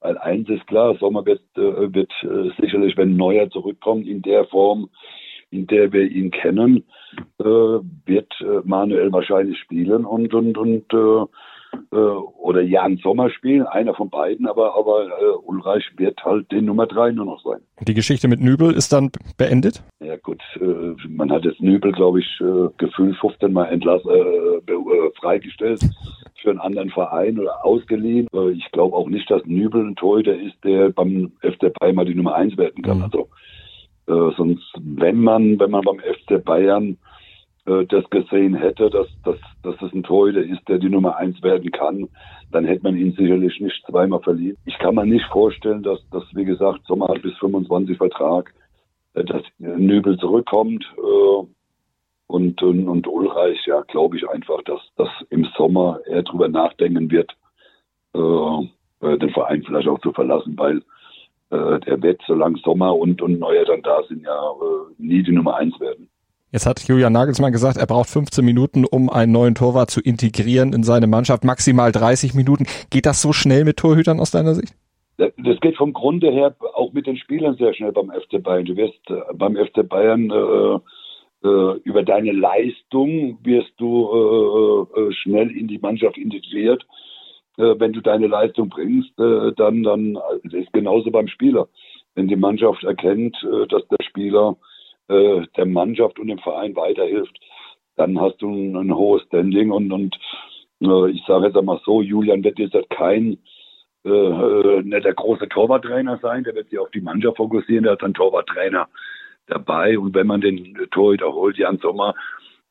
weil 0.04 0.18
eins 0.18 0.48
ist 0.50 0.66
klar, 0.66 0.94
Sommer 1.00 1.24
wird, 1.24 1.40
äh, 1.56 1.92
wird 1.94 2.12
äh, 2.22 2.50
sicherlich, 2.60 2.96
wenn 2.96 3.16
Neuer 3.16 3.48
zurückkommt, 3.48 4.06
in 4.06 4.20
der 4.20 4.44
Form, 4.44 4.90
in 5.50 5.66
der 5.66 5.92
wir 5.92 6.02
ihn 6.02 6.30
kennen, 6.30 6.84
äh, 7.38 7.44
wird 7.44 8.32
Manuel 8.64 9.12
wahrscheinlich 9.12 9.58
spielen 9.58 10.04
und 10.04 10.34
und 10.34 10.58
und 10.58 10.92
äh, 11.92 11.96
oder 11.96 12.62
Jan 12.62 12.96
Sommer 12.98 13.30
spielen, 13.30 13.66
einer 13.66 13.94
von 13.94 14.10
beiden, 14.10 14.46
aber 14.46 14.76
aber 14.76 15.06
äh, 15.06 15.36
Ulreich 15.44 15.84
wird 15.96 16.24
halt 16.24 16.50
den 16.52 16.64
Nummer 16.66 16.86
drei 16.86 17.10
nur 17.10 17.26
noch 17.26 17.42
sein. 17.42 17.60
Die 17.80 17.94
Geschichte 17.94 18.28
mit 18.28 18.40
Nübel 18.40 18.72
ist 18.72 18.92
dann 18.92 19.10
beendet? 19.36 19.82
Ja 20.00 20.16
gut, 20.16 20.40
äh, 20.60 20.94
man 21.08 21.30
hat 21.30 21.44
jetzt 21.44 21.60
Nübel, 21.60 21.92
glaube 21.92 22.20
ich, 22.20 22.40
äh, 22.40 22.68
gefühlt 22.78 23.16
15 23.16 23.52
Mal 23.52 23.66
entlass, 23.66 24.02
äh, 24.06 24.18
äh, 24.18 25.10
freigestellt 25.20 25.80
für 26.42 26.50
einen 26.50 26.60
anderen 26.60 26.90
Verein 26.90 27.38
oder 27.38 27.64
ausgeliehen. 27.64 28.28
Ich 28.52 28.70
glaube 28.72 28.94
auch 28.94 29.08
nicht, 29.08 29.30
dass 29.30 29.44
Nübel 29.46 29.82
ein 29.82 29.96
Torhüter 29.96 30.34
ist, 30.38 30.62
der 30.62 30.90
beim 30.90 31.32
FC 31.40 31.72
Bayern 31.72 31.94
mal 31.96 32.04
die 32.04 32.14
Nummer 32.14 32.34
eins 32.34 32.56
werden 32.58 32.82
kann. 32.82 32.98
Mhm. 32.98 33.04
Also 33.04 33.28
äh, 34.06 34.34
sonst, 34.36 34.62
wenn 34.78 35.20
man, 35.20 35.58
wenn 35.58 35.70
man 35.70 35.82
beim 35.82 35.98
FC 35.98 36.44
Bayern 36.44 36.98
äh, 37.66 37.86
das 37.86 38.08
gesehen 38.10 38.54
hätte, 38.54 38.90
dass, 38.90 39.08
dass, 39.24 39.38
dass 39.62 39.76
das 39.78 39.92
ein 39.92 40.02
Torhüter 40.02 40.42
ist, 40.42 40.68
der 40.68 40.78
die 40.78 40.88
Nummer 40.88 41.16
eins 41.16 41.42
werden 41.42 41.70
kann, 41.70 42.08
dann 42.52 42.64
hätte 42.64 42.82
man 42.82 42.96
ihn 42.96 43.12
sicherlich 43.12 43.58
nicht 43.60 43.84
zweimal 43.86 44.20
verliehen. 44.20 44.56
Ich 44.64 44.78
kann 44.78 44.94
mir 44.94 45.06
nicht 45.06 45.26
vorstellen, 45.26 45.82
dass, 45.82 45.98
dass 46.10 46.24
wie 46.34 46.44
gesagt, 46.44 46.86
Sommer 46.86 47.08
hat 47.08 47.22
bis 47.22 47.36
25 47.38 47.96
Vertrag, 47.96 48.54
äh, 49.14 49.24
dass 49.24 49.42
Nübel 49.58 50.18
zurückkommt 50.18 50.84
äh, 50.96 51.46
und, 52.26 52.62
und, 52.62 52.88
und 52.88 53.06
Ulreich, 53.06 53.64
ja, 53.66 53.82
glaube 53.82 54.16
ich 54.16 54.28
einfach, 54.28 54.62
dass, 54.62 54.80
dass 54.96 55.10
im 55.30 55.46
Sommer 55.56 56.00
er 56.06 56.22
drüber 56.22 56.48
nachdenken 56.48 57.10
wird, 57.10 57.32
äh, 58.14 58.18
äh, 59.00 59.18
den 59.18 59.30
Verein 59.30 59.62
vielleicht 59.62 59.88
auch 59.88 60.00
zu 60.00 60.12
verlassen, 60.12 60.56
weil 60.56 60.82
äh, 61.50 61.80
der 61.80 62.02
wird, 62.02 62.22
solange 62.26 62.58
Sommer 62.58 62.96
und, 62.96 63.22
und 63.22 63.38
Neuer 63.38 63.64
dann 63.64 63.82
da 63.82 64.02
sind, 64.08 64.22
ja 64.22 64.50
äh, 64.50 64.92
nie 64.98 65.22
die 65.22 65.32
Nummer 65.32 65.56
eins 65.56 65.78
werden. 65.80 66.08
Jetzt 66.54 66.66
hat 66.66 66.86
Julian 66.86 67.12
Nagelsmann 67.12 67.50
gesagt, 67.50 67.78
er 67.78 67.86
braucht 67.86 68.08
15 68.10 68.44
Minuten, 68.44 68.84
um 68.84 69.10
einen 69.10 69.32
neuen 69.32 69.56
Torwart 69.56 69.90
zu 69.90 70.00
integrieren 70.00 70.72
in 70.72 70.84
seine 70.84 71.08
Mannschaft, 71.08 71.42
maximal 71.42 71.90
30 71.90 72.34
Minuten. 72.34 72.66
Geht 72.90 73.06
das 73.06 73.20
so 73.20 73.32
schnell 73.32 73.64
mit 73.64 73.76
Torhütern 73.76 74.20
aus 74.20 74.30
deiner 74.30 74.54
Sicht? 74.54 74.72
Das 75.16 75.60
geht 75.60 75.76
vom 75.76 75.92
Grunde 75.92 76.30
her 76.30 76.54
auch 76.76 76.92
mit 76.92 77.08
den 77.08 77.16
Spielern 77.16 77.56
sehr 77.56 77.74
schnell 77.74 77.90
beim 77.90 78.08
FC 78.08 78.40
Bayern. 78.40 78.66
Du 78.66 78.76
wirst 78.76 79.00
äh, 79.08 79.14
beim 79.34 79.56
FC 79.56 79.88
Bayern 79.88 80.30
äh, 80.30 81.48
äh, 81.48 81.80
über 81.82 82.04
deine 82.04 82.30
Leistung 82.30 83.36
wirst 83.42 83.72
du 83.78 84.86
äh, 84.94 85.00
äh, 85.00 85.12
schnell 85.12 85.50
in 85.50 85.66
die 85.66 85.78
Mannschaft 85.78 86.16
integriert. 86.16 86.86
Äh, 87.56 87.74
wenn 87.80 87.92
du 87.92 88.00
deine 88.00 88.28
Leistung 88.28 88.68
bringst, 88.68 89.10
dann 89.16 89.82
dann 89.82 90.14
das 90.44 90.52
ist 90.52 90.72
genauso 90.72 91.10
beim 91.10 91.26
Spieler. 91.26 91.66
Wenn 92.14 92.28
die 92.28 92.36
Mannschaft 92.36 92.84
erkennt, 92.84 93.36
dass 93.42 93.88
der 93.88 94.04
Spieler 94.04 94.56
äh, 95.08 95.42
der 95.56 95.66
Mannschaft 95.66 96.18
und 96.18 96.28
dem 96.28 96.38
Verein 96.38 96.74
weiterhilft, 96.76 97.38
dann 97.96 98.20
hast 98.20 98.40
du 98.42 98.50
ein, 98.50 98.76
ein 98.76 98.94
hohes 98.94 99.22
Standing 99.24 99.70
und 99.70 99.92
und 99.92 100.16
äh, 100.80 101.10
ich 101.10 101.22
sage 101.26 101.46
jetzt 101.46 101.56
einmal 101.56 101.80
so, 101.84 102.02
Julian 102.02 102.44
wird 102.44 102.58
jetzt 102.58 102.74
halt 102.74 102.90
kein 102.90 103.38
äh, 104.04 104.10
äh, 104.10 104.82
nicht 104.82 105.04
der 105.04 105.14
große 105.14 105.48
Torwarttrainer 105.48 106.18
sein, 106.20 106.44
der 106.44 106.54
wird 106.54 106.68
sich 106.68 106.78
auf 106.78 106.90
die 106.90 107.00
Mannschaft 107.00 107.38
fokussieren, 107.38 107.84
der 107.84 107.92
hat 107.92 108.04
einen 108.04 108.14
Torwarttrainer 108.14 108.88
dabei 109.46 109.98
und 109.98 110.14
wenn 110.14 110.26
man 110.26 110.40
den 110.40 110.74
Torhüter 110.90 111.32
holt, 111.32 111.56
Jan 111.56 111.78
Sommer, 111.78 112.14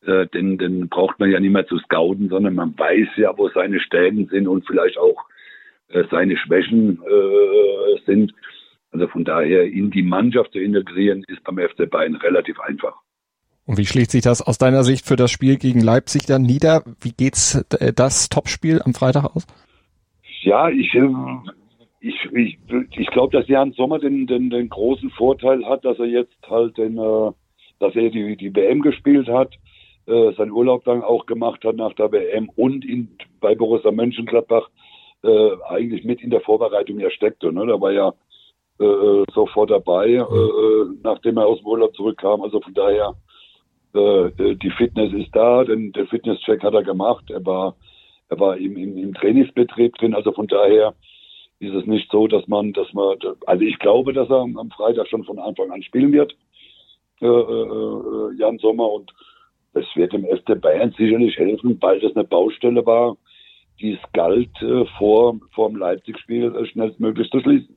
äh, 0.06 0.26
den, 0.28 0.58
den 0.58 0.88
braucht 0.88 1.18
man 1.18 1.30
ja 1.30 1.40
nicht 1.40 1.52
mehr 1.52 1.66
zu 1.66 1.78
scouten, 1.78 2.28
sondern 2.28 2.54
man 2.54 2.78
weiß 2.78 3.08
ja, 3.16 3.36
wo 3.36 3.48
seine 3.48 3.80
Stärken 3.80 4.26
sind 4.26 4.46
und 4.46 4.66
vielleicht 4.66 4.98
auch 4.98 5.24
äh, 5.88 6.04
seine 6.10 6.36
Schwächen 6.36 7.02
äh, 7.02 8.00
sind. 8.06 8.32
Also 8.94 9.08
von 9.08 9.24
daher 9.24 9.64
in 9.64 9.90
die 9.90 10.04
Mannschaft 10.04 10.52
zu 10.52 10.60
integrieren, 10.60 11.24
ist 11.26 11.42
beim 11.42 11.58
FC 11.58 11.90
Bayern 11.90 12.14
relativ 12.14 12.60
einfach. 12.60 12.94
Und 13.66 13.76
wie 13.76 13.86
schlägt 13.86 14.12
sich 14.12 14.22
das 14.22 14.40
aus 14.40 14.56
deiner 14.56 14.84
Sicht 14.84 15.04
für 15.04 15.16
das 15.16 15.32
Spiel 15.32 15.56
gegen 15.56 15.80
Leipzig 15.80 16.26
dann 16.26 16.42
nieder? 16.42 16.84
Wie 17.00 17.10
geht's 17.10 17.56
äh, 17.80 17.92
das 17.92 18.28
Topspiel 18.28 18.80
am 18.84 18.94
Freitag 18.94 19.24
aus? 19.34 19.48
Ja, 20.42 20.68
ich, 20.68 20.94
äh, 20.94 21.08
ich, 22.00 22.14
ich, 22.32 22.58
ich 22.96 23.06
glaube, 23.08 23.36
dass 23.36 23.48
Jan 23.48 23.72
Sommer 23.72 23.98
den, 23.98 24.28
den, 24.28 24.48
den 24.48 24.68
großen 24.68 25.10
Vorteil 25.10 25.66
hat, 25.66 25.84
dass 25.84 25.98
er 25.98 26.06
jetzt 26.06 26.36
halt 26.48 26.78
den, 26.78 26.96
äh, 26.96 27.32
dass 27.80 27.96
er 27.96 28.10
die, 28.10 28.36
die 28.36 28.54
WM 28.54 28.80
gespielt 28.80 29.28
hat, 29.28 29.52
seinen 30.06 30.50
Urlaub 30.50 30.84
dann 30.84 31.02
auch 31.02 31.24
gemacht 31.24 31.64
hat 31.64 31.76
nach 31.76 31.94
der 31.94 32.12
WM 32.12 32.50
und 32.56 32.84
in, 32.84 33.16
bei 33.40 33.54
Borussia 33.54 33.90
Mönchengladbach 33.90 34.68
äh, 35.24 35.50
eigentlich 35.66 36.04
mit 36.04 36.20
in 36.20 36.28
der 36.28 36.42
Vorbereitung 36.42 37.00
ja 37.00 37.10
steckte. 37.10 37.50
Ne? 37.50 37.66
Da 37.66 37.80
war 37.80 37.92
ja 37.92 38.12
äh, 38.80 39.24
sofort 39.32 39.70
dabei, 39.70 40.08
äh, 40.14 40.24
nachdem 41.02 41.38
er 41.38 41.46
aus 41.46 41.58
dem 41.58 41.66
Urlaub 41.66 41.94
zurückkam. 41.94 42.42
Also 42.42 42.60
von 42.60 42.74
daher, 42.74 43.14
äh, 43.94 44.54
die 44.56 44.70
Fitness 44.70 45.12
ist 45.12 45.34
da, 45.34 45.64
den, 45.64 45.92
den 45.92 46.06
Fitnesscheck 46.08 46.62
hat 46.62 46.74
er 46.74 46.82
gemacht. 46.82 47.30
Er 47.30 47.44
war 47.44 47.76
er 48.28 48.40
war 48.40 48.56
im, 48.56 48.76
im, 48.76 48.96
im 48.96 49.14
Trainingsbetrieb 49.14 49.96
drin, 49.96 50.14
also 50.14 50.32
von 50.32 50.46
daher 50.46 50.94
ist 51.60 51.74
es 51.74 51.86
nicht 51.86 52.10
so, 52.10 52.26
dass 52.26 52.46
man, 52.48 52.72
dass 52.72 52.92
man, 52.92 53.16
also 53.46 53.64
ich 53.64 53.78
glaube, 53.78 54.12
dass 54.12 54.28
er 54.28 54.40
am, 54.40 54.70
Freitag 54.70 55.08
schon 55.08 55.24
von 55.24 55.38
Anfang 55.38 55.70
an 55.70 55.82
spielen 55.82 56.12
wird, 56.12 56.34
äh, 57.20 57.26
äh, 57.26 58.34
Jan 58.36 58.58
Sommer, 58.58 58.90
und 58.90 59.12
das 59.72 59.84
wird 59.94 60.12
dem 60.12 60.24
FC 60.24 60.60
Bayern 60.60 60.94
sicherlich 60.96 61.36
helfen, 61.36 61.78
weil 61.80 62.00
das 62.00 62.14
eine 62.14 62.24
Baustelle 62.24 62.84
war, 62.84 63.16
die 63.80 63.92
es 63.92 64.12
galt, 64.12 64.50
äh, 64.62 64.84
vor, 64.98 65.38
vor 65.52 65.68
dem 65.68 65.76
Leipzig-Spiel 65.76 66.54
äh, 66.54 66.66
schnellstmöglich 66.66 67.30
zu 67.30 67.40
schließen. 67.40 67.76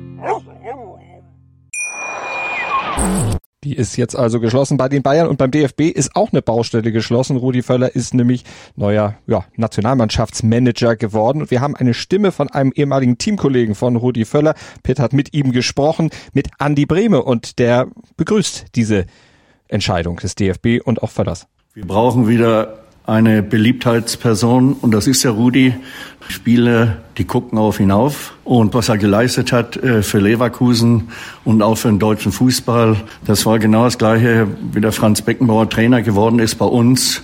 Die 3.63 3.75
ist 3.75 3.95
jetzt 3.95 4.15
also 4.15 4.39
geschlossen 4.39 4.77
bei 4.77 4.89
den 4.89 5.03
Bayern 5.03 5.27
und 5.27 5.37
beim 5.37 5.51
DFB 5.51 5.81
ist 5.81 6.15
auch 6.15 6.31
eine 6.31 6.41
Baustelle 6.41 6.91
geschlossen. 6.91 7.37
Rudi 7.37 7.61
Völler 7.61 7.95
ist 7.95 8.15
nämlich 8.15 8.43
neuer 8.75 9.17
ja, 9.27 9.45
Nationalmannschaftsmanager 9.55 10.95
geworden 10.95 11.43
und 11.43 11.51
wir 11.51 11.61
haben 11.61 11.75
eine 11.75 11.93
Stimme 11.93 12.31
von 12.31 12.49
einem 12.49 12.71
ehemaligen 12.73 13.19
Teamkollegen 13.19 13.75
von 13.75 13.97
Rudi 13.97 14.25
Völler. 14.25 14.55
Pitt 14.81 14.97
hat 14.97 15.13
mit 15.13 15.35
ihm 15.35 15.51
gesprochen, 15.51 16.09
mit 16.33 16.49
Andi 16.57 16.87
Brehme 16.87 17.21
und 17.21 17.59
der 17.59 17.87
begrüßt 18.17 18.65
diese 18.73 19.05
Entscheidung 19.67 20.17
des 20.17 20.33
DFB 20.33 20.79
und 20.83 21.03
auch 21.03 21.11
Völlers. 21.11 21.45
Wir 21.75 21.85
brauchen 21.85 22.27
wieder 22.27 22.79
eine 23.11 23.43
Beliebtheitsperson 23.43 24.71
und 24.71 24.91
das 24.93 25.05
ist 25.05 25.25
der 25.25 25.31
Rudi. 25.31 25.73
Spiele, 26.29 27.01
die 27.17 27.25
gucken 27.25 27.57
auf 27.57 27.81
ihn 27.81 27.91
auf 27.91 28.35
und 28.45 28.73
was 28.73 28.87
er 28.87 28.97
geleistet 28.97 29.51
hat 29.51 29.75
äh, 29.75 30.01
für 30.01 30.19
Leverkusen 30.19 31.09
und 31.43 31.61
auch 31.61 31.75
für 31.75 31.89
den 31.89 31.99
deutschen 31.99 32.31
Fußball, 32.31 32.95
das 33.25 33.45
war 33.45 33.59
genau 33.59 33.83
das 33.83 33.97
gleiche, 33.97 34.47
wie 34.71 34.79
der 34.79 34.93
Franz 34.93 35.21
Beckenbauer 35.21 35.69
Trainer 35.69 36.01
geworden 36.01 36.39
ist 36.39 36.55
bei 36.55 36.65
uns 36.65 37.21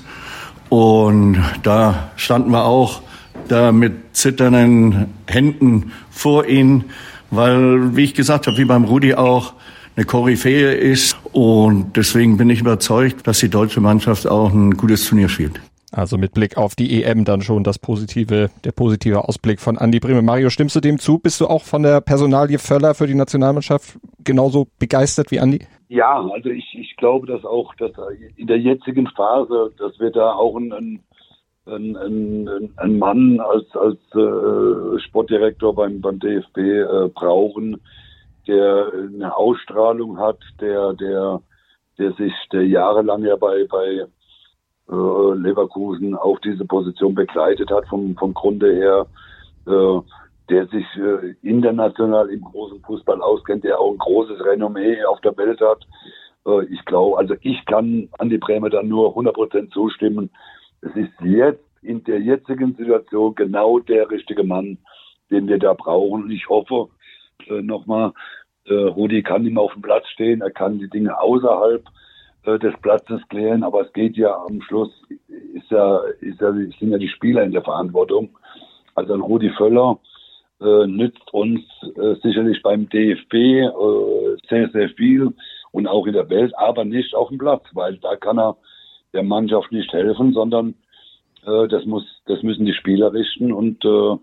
und 0.68 1.38
da 1.64 2.10
standen 2.18 2.52
wir 2.52 2.66
auch 2.66 3.02
da 3.48 3.72
mit 3.72 3.94
zitternden 4.14 5.06
Händen 5.26 5.94
vor 6.10 6.48
ihm, 6.48 6.84
weil, 7.32 7.96
wie 7.96 8.04
ich 8.04 8.14
gesagt 8.14 8.48
habe, 8.48 8.58
wie 8.58 8.66
beim 8.66 8.84
Rudi 8.84 9.14
auch, 9.14 9.54
eine 9.96 10.06
Koryphäe 10.06 10.74
ist. 10.74 11.18
Und 11.32 11.98
deswegen 11.98 12.38
bin 12.38 12.50
ich 12.50 12.62
überzeugt, 12.62 13.26
dass 13.26 13.40
die 13.40 13.50
deutsche 13.50 13.82
Mannschaft 13.82 14.28
auch 14.28 14.54
ein 14.54 14.78
gutes 14.78 15.06
Turnier 15.08 15.28
spielt. 15.28 15.60
Also 15.92 16.18
mit 16.18 16.34
Blick 16.34 16.58
auf 16.58 16.76
die 16.76 17.02
EM 17.02 17.24
dann 17.24 17.42
schon 17.42 17.64
das 17.64 17.80
positive, 17.80 18.50
der 18.66 18.72
positive 18.74 19.28
Ausblick 19.28 19.62
von 19.62 19.78
Andi 19.78 20.00
Breme. 20.00 20.22
Mario, 20.22 20.50
stimmst 20.50 20.76
du 20.76 20.82
dem 20.82 21.00
zu? 21.00 21.18
Bist 21.18 21.40
du 21.40 21.48
auch 21.48 21.64
von 21.64 21.84
der 21.84 22.02
Personalie 22.02 22.60
Völler 22.60 22.94
für 22.94 23.08
die 23.08 23.16
Nationalmannschaft 23.16 23.98
genauso 24.24 24.68
begeistert 24.80 25.32
wie 25.32 25.40
Andi? 25.40 25.66
Ja, 25.88 26.20
also 26.20 26.50
ich, 26.50 26.78
ich 26.78 26.98
glaube, 26.98 27.28
dass 27.28 27.46
auch 27.46 27.74
dass 27.76 27.92
in 28.36 28.48
der 28.48 28.60
jetzigen 28.60 29.08
Phase, 29.08 29.72
dass 29.78 29.98
wir 30.00 30.12
da 30.12 30.34
auch 30.34 30.58
einen, 30.58 31.00
einen, 31.66 31.96
einen, 31.96 32.78
einen 32.78 33.00
Mann 33.00 33.40
als, 33.40 33.74
als 33.76 33.98
äh, 34.14 35.00
Sportdirektor 35.00 35.74
beim, 35.74 36.02
beim 36.02 36.20
DFB 36.20 36.58
äh, 36.58 37.08
brauchen, 37.14 37.80
der 38.46 38.92
eine 38.94 39.34
Ausstrahlung 39.34 40.18
hat, 40.20 40.40
der, 40.60 40.94
der, 40.94 41.42
der 41.98 42.12
sich, 42.14 42.34
der 42.52 42.68
jahrelang 42.68 43.24
ja 43.24 43.38
bei, 43.38 43.66
bei 43.70 44.06
äh, 44.90 45.34
Leverkusen 45.36 46.16
auch 46.16 46.40
diese 46.40 46.66
Position 46.66 47.16
begleitet 47.16 47.70
hat 47.72 47.88
vom, 47.88 48.16
vom 48.16 48.34
Grunde 48.34 48.74
her, 48.74 49.08
äh, 49.68 50.02
der 50.50 50.68
sich 50.68 50.86
äh, 50.96 51.36
international 51.42 52.30
im 52.30 52.42
großen 52.42 52.82
Fußball 52.82 53.22
auskennt, 53.22 53.64
der 53.64 53.80
auch 53.80 53.92
ein 53.92 53.98
großes 53.98 54.44
Renommee 54.46 55.04
auf 55.04 55.20
der 55.22 55.36
Welt 55.38 55.60
hat. 55.62 55.86
Äh, 56.46 56.66
ich 56.66 56.84
glaube, 56.86 57.18
also 57.18 57.36
ich 57.42 57.66
kann 57.66 58.10
an 58.18 58.30
die 58.30 58.38
Bremer 58.38 58.70
dann 58.70 58.88
nur 58.88 59.16
100% 59.16 59.72
zustimmen. 59.72 60.30
Es 60.82 60.96
ist 60.96 61.12
jetzt 61.22 61.64
in 61.82 62.04
der 62.06 62.20
jetzigen 62.20 62.76
Situation 62.76 63.36
genau 63.36 63.80
der 63.80 64.10
richtige 64.10 64.44
Mann, 64.44 64.78
den 65.30 65.48
wir 65.48 65.60
da 65.60 65.74
brauchen. 65.74 66.24
Und 66.24 66.32
ich 66.32 66.48
hoffe, 66.48 66.90
äh, 67.48 67.62
nochmal, 67.62 68.14
äh, 68.66 68.74
Rudi 68.74 69.24
kann 69.24 69.46
ihm 69.46 69.58
auf 69.58 69.74
dem 69.74 69.82
Platz 69.82 70.08
stehen, 70.10 70.42
er 70.42 70.52
kann 70.52 70.80
die 70.80 70.90
Dinge 70.90 71.20
außerhalb 71.20 71.84
äh, 72.48 72.58
des 72.58 72.74
Platzes 72.82 73.22
klären, 73.30 73.64
aber 73.64 73.82
es 73.82 73.94
geht 73.94 74.18
ja 74.18 74.36
am 74.36 74.62
Schluss, 74.62 74.90
ist 75.54 75.70
ja, 75.70 76.00
ist 76.22 76.40
ja, 76.42 76.52
sind 76.54 76.92
ja 76.92 76.98
die 76.98 77.10
Spieler 77.10 77.44
in 77.44 77.52
der 77.52 77.62
Verantwortung. 77.62 78.30
Also 78.96 79.14
ein 79.14 79.22
Rudi 79.22 79.52
Völler 79.52 80.00
äh, 80.62 80.88
nützt 80.88 81.34
uns 81.34 81.62
äh, 81.96 82.16
sicherlich 82.24 82.62
beim 82.64 82.90
DFB 82.90 83.34
äh, 83.34 83.70
sehr, 84.50 84.70
sehr 84.70 84.90
viel 84.90 85.34
und 85.72 85.88
auch 85.88 86.08
in 86.08 86.14
der 86.14 86.30
Welt, 86.30 86.54
aber 86.58 86.86
nicht 86.86 87.14
auf 87.14 87.30
dem 87.30 87.38
Platz, 87.38 87.64
weil 87.74 87.98
da 87.98 88.16
kann 88.16 88.40
er 88.40 88.58
der 89.14 89.24
Mannschaft 89.24 89.72
nicht 89.72 89.92
helfen, 89.94 90.34
sondern 90.34 90.74
äh, 91.46 91.68
das 91.68 91.86
muss, 91.86 92.06
das 92.26 92.42
müssen 92.44 92.66
die 92.66 92.74
Spieler 92.74 93.14
richten 93.14 93.52
und 93.52 93.84
äh, 93.86 94.18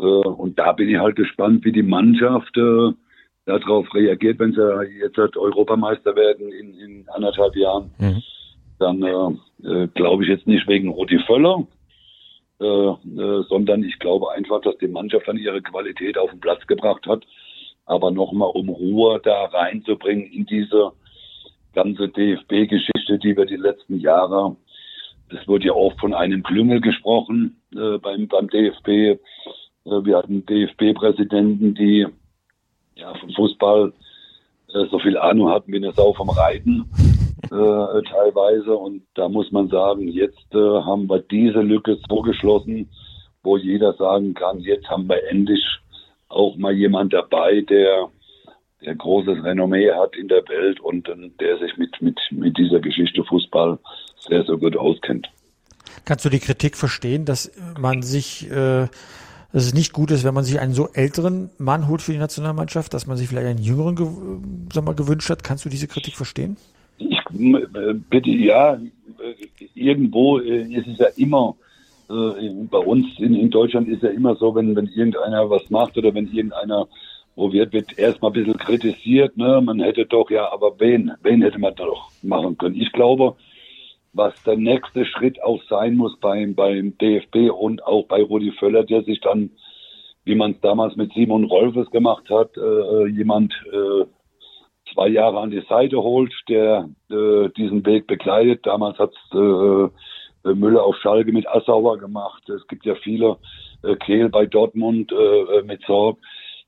äh, 0.00 0.02
und 0.02 0.58
da 0.58 0.72
bin 0.72 0.88
ich 0.88 0.98
halt 0.98 1.16
gespannt, 1.16 1.64
wie 1.64 1.72
die 1.72 1.82
Mannschaft 1.82 2.56
äh, 2.56 2.92
darauf 3.46 3.92
reagiert, 3.94 4.38
wenn 4.38 4.52
sie 4.52 4.98
jetzt 4.98 5.16
halt 5.16 5.36
Europameister 5.36 6.14
werden 6.14 6.52
in, 6.52 6.74
in 6.74 7.08
anderthalb 7.08 7.56
Jahren. 7.56 7.90
Mhm. 7.98 8.22
Dann 8.78 9.02
äh, 9.02 9.68
äh, 9.68 9.88
glaube 9.88 10.24
ich 10.24 10.30
jetzt 10.30 10.46
nicht 10.46 10.66
wegen 10.68 10.88
Rudi 10.88 11.18
Völler, 11.26 11.66
äh, 12.60 12.64
äh, 12.64 13.42
sondern 13.48 13.82
ich 13.82 13.98
glaube 13.98 14.32
einfach, 14.32 14.60
dass 14.62 14.76
die 14.78 14.88
Mannschaft 14.88 15.28
dann 15.28 15.36
ihre 15.36 15.62
Qualität 15.62 16.16
auf 16.18 16.30
den 16.30 16.40
Platz 16.40 16.66
gebracht 16.66 17.06
hat. 17.06 17.24
Aber 17.86 18.10
nochmal, 18.10 18.50
um 18.54 18.68
Ruhe 18.68 19.20
da 19.22 19.46
reinzubringen 19.46 20.26
in 20.26 20.46
diese 20.46 20.92
ganze 21.72 22.08
DFB-Geschichte, 22.08 23.18
die 23.18 23.36
wir 23.36 23.46
die 23.46 23.56
letzten 23.56 23.98
Jahre, 23.98 24.56
es 25.28 25.46
wurde 25.46 25.66
ja 25.66 25.72
oft 25.72 25.98
von 26.00 26.14
einem 26.14 26.42
Klüngel 26.42 26.80
gesprochen 26.80 27.60
äh, 27.74 27.98
beim, 27.98 28.28
beim 28.28 28.48
DFB. 28.48 28.88
Äh, 28.88 29.18
wir 29.84 30.18
hatten 30.18 30.44
DFB-Präsidenten, 30.46 31.74
die 31.74 32.06
ja, 33.00 33.14
vom 33.14 33.30
Fußball 33.30 33.92
äh, 34.68 34.86
so 34.90 34.98
viel 34.98 35.16
Ahnung 35.16 35.50
hatten 35.50 35.72
wie 35.72 35.76
eine 35.76 35.92
Sau 35.92 36.12
vom 36.12 36.30
Reiten 36.30 36.84
äh, 37.44 37.48
teilweise. 37.48 38.76
Und 38.76 39.02
da 39.14 39.28
muss 39.28 39.50
man 39.50 39.68
sagen, 39.68 40.08
jetzt 40.08 40.54
äh, 40.54 40.58
haben 40.58 41.08
wir 41.08 41.20
diese 41.20 41.60
Lücke 41.60 41.98
so 42.08 42.22
geschlossen, 42.22 42.90
wo 43.42 43.56
jeder 43.56 43.94
sagen 43.94 44.34
kann, 44.34 44.60
jetzt 44.60 44.88
haben 44.88 45.08
wir 45.08 45.26
endlich 45.28 45.64
auch 46.28 46.56
mal 46.56 46.72
jemand 46.72 47.12
dabei, 47.12 47.62
der 47.62 48.10
der 48.84 48.94
großes 48.94 49.44
Renommee 49.44 49.90
hat 49.92 50.16
in 50.16 50.28
der 50.28 50.42
Welt 50.48 50.80
und 50.80 51.06
der 51.40 51.58
sich 51.58 51.76
mit, 51.76 52.00
mit, 52.00 52.18
mit 52.30 52.56
dieser 52.56 52.80
Geschichte 52.80 53.22
Fußball 53.24 53.78
sehr, 54.26 54.44
sehr 54.44 54.56
gut 54.56 54.76
auskennt. 54.76 55.28
Kannst 56.04 56.24
du 56.24 56.30
die 56.30 56.38
Kritik 56.38 56.76
verstehen, 56.76 57.24
dass 57.24 57.52
man 57.78 58.02
sich 58.02 58.50
äh, 58.50 58.86
dass 59.52 59.64
es 59.64 59.74
nicht 59.74 59.92
gut 59.92 60.10
ist, 60.10 60.24
wenn 60.24 60.34
man 60.34 60.44
sich 60.44 60.60
einen 60.60 60.74
so 60.74 60.88
älteren 60.92 61.50
Mann 61.58 61.88
holt 61.88 62.02
für 62.02 62.12
die 62.12 62.18
Nationalmannschaft, 62.18 62.94
dass 62.94 63.06
man 63.06 63.16
sich 63.16 63.28
vielleicht 63.28 63.48
einen 63.48 63.62
jüngeren 63.62 64.68
sag 64.72 64.84
mal, 64.84 64.94
gewünscht 64.94 65.30
hat. 65.30 65.42
Kannst 65.42 65.64
du 65.64 65.68
diese 65.68 65.88
Kritik 65.88 66.14
verstehen? 66.14 66.56
Ich, 66.98 67.18
äh, 67.18 67.94
bitte, 67.94 68.30
ja, 68.30 68.78
irgendwo 69.74 70.38
äh, 70.38 70.72
ist 70.72 70.86
es 70.86 70.98
ja 70.98 71.06
immer, 71.16 71.56
äh, 72.08 72.50
bei 72.70 72.78
uns 72.78 73.06
in, 73.18 73.50
Deutschland 73.50 73.88
ist 73.88 74.02
ja 74.02 74.10
immer 74.10 74.36
so, 74.36 74.54
wenn, 74.54 74.76
wenn 74.76 74.86
irgendeiner 74.86 75.48
was 75.48 75.68
macht 75.70 75.96
oder 75.96 76.14
wenn 76.14 76.26
irgendeiner 76.26 76.86
probiert 77.34 77.72
wird, 77.72 77.98
erstmal 77.98 78.30
ein 78.30 78.34
bisschen 78.34 78.58
kritisiert, 78.58 79.36
ne, 79.36 79.60
man 79.64 79.80
hätte 79.80 80.04
doch, 80.04 80.30
ja, 80.30 80.52
aber 80.52 80.78
wen, 80.78 81.12
wen 81.22 81.42
hätte 81.42 81.58
man 81.58 81.74
doch 81.74 82.10
machen 82.22 82.58
können? 82.58 82.76
Ich 82.76 82.92
glaube, 82.92 83.36
was 84.12 84.34
der 84.44 84.56
nächste 84.56 85.04
Schritt 85.04 85.42
auch 85.42 85.62
sein 85.68 85.96
muss 85.96 86.18
beim, 86.20 86.54
beim 86.54 86.96
DFB 86.98 87.50
und 87.50 87.84
auch 87.84 88.06
bei 88.06 88.22
Rudi 88.22 88.52
Völler, 88.52 88.84
der 88.84 89.02
sich 89.02 89.20
dann, 89.20 89.50
wie 90.24 90.34
man 90.34 90.52
es 90.52 90.60
damals 90.60 90.96
mit 90.96 91.12
Simon 91.12 91.44
Rolfes 91.44 91.90
gemacht 91.90 92.28
hat, 92.28 92.56
äh, 92.56 93.06
jemand 93.06 93.52
äh, 93.72 94.04
zwei 94.92 95.08
Jahre 95.08 95.40
an 95.40 95.50
die 95.50 95.64
Seite 95.68 95.98
holt, 96.02 96.32
der 96.48 96.88
äh, 97.10 97.48
diesen 97.56 97.86
Weg 97.86 98.06
begleitet. 98.06 98.66
Damals 98.66 98.98
hat 98.98 99.12
äh, 99.32 100.54
Müller 100.54 100.82
auf 100.84 100.96
Schalke 100.96 101.32
mit 101.32 101.48
Assauer 101.48 101.98
gemacht. 101.98 102.48
Es 102.48 102.66
gibt 102.66 102.84
ja 102.84 102.94
viele, 102.96 103.36
äh, 103.82 103.96
Kehl 103.96 104.28
bei 104.28 104.46
Dortmund 104.46 105.12
äh, 105.12 105.62
mit 105.62 105.82
Sorg. 105.86 106.18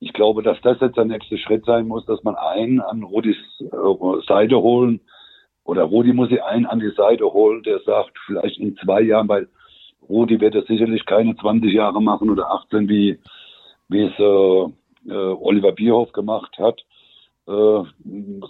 Ich 0.01 0.13
glaube, 0.13 0.43
dass 0.43 0.61
das 0.63 0.81
jetzt 0.81 0.97
der 0.97 1.05
nächste 1.05 1.39
Schritt 1.39 1.65
sein 1.65 1.87
muss, 1.87 2.05
dass 2.07 2.23
man 2.25 2.35
einen 2.35 2.81
an 2.81 3.03
Rudis 3.03 3.37
äh, 3.61 4.27
Seite 4.27 4.61
holen, 4.61 5.01
oder 5.65 5.85
Rudi 5.85 6.13
muss 6.13 6.29
sich 6.29 6.43
einen 6.43 6.67
an 6.67 6.81
die 6.81 6.91
Seite 6.91 7.33
holen, 7.33 7.63
der 7.63 7.81
sagt, 7.81 8.19
vielleicht 8.27 8.59
in 8.59 8.77
zwei 8.77 9.01
Jahren, 9.03 9.29
weil 9.29 9.49
Rudi 10.09 10.41
wird 10.41 10.55
es 10.55 10.67
sicherlich 10.67 11.07
keine 11.07 11.37
20 11.37 11.73
Jahre 11.73 12.03
machen 12.03 12.31
oder 12.31 12.51
18, 12.51 12.89
wie, 12.89 13.19
wie 13.89 14.03
es 14.03 14.19
äh, 14.19 15.13
äh, 15.13 15.35
Oliver 15.35 15.73
Bierhoff 15.73 16.13
gemacht 16.13 16.57
hat. 16.59 16.81
Äh, 17.47 17.83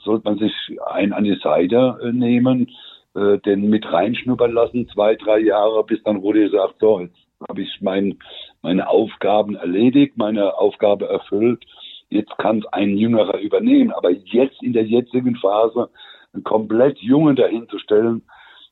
sollte 0.04 0.24
man 0.24 0.38
sich 0.38 0.52
einen 0.86 1.12
an 1.12 1.24
die 1.24 1.38
Seite 1.42 1.98
äh, 2.02 2.12
nehmen, 2.12 2.70
äh, 3.14 3.38
den 3.38 3.68
mit 3.68 3.90
reinschnuppern 3.90 4.52
lassen, 4.52 4.88
zwei, 4.88 5.14
drei 5.16 5.38
Jahre, 5.40 5.84
bis 5.84 6.02
dann 6.02 6.16
Rudi 6.16 6.48
sagt, 6.48 6.76
so, 6.80 7.00
jetzt 7.00 7.16
habe 7.48 7.62
ich 7.62 7.78
mein, 7.80 8.18
meine 8.62 8.88
Aufgaben 8.88 9.56
erledigt, 9.56 10.16
meine 10.16 10.56
Aufgabe 10.58 11.08
erfüllt. 11.08 11.64
Jetzt 12.08 12.36
kann 12.38 12.58
es 12.58 12.66
ein 12.66 12.96
Jüngerer 12.96 13.38
übernehmen. 13.38 13.92
Aber 13.92 14.10
jetzt 14.10 14.62
in 14.62 14.72
der 14.72 14.84
jetzigen 14.84 15.36
Phase 15.36 15.88
einen 16.32 16.44
komplett 16.44 16.98
Jungen 16.98 17.36
dahinzustellen, 17.36 18.22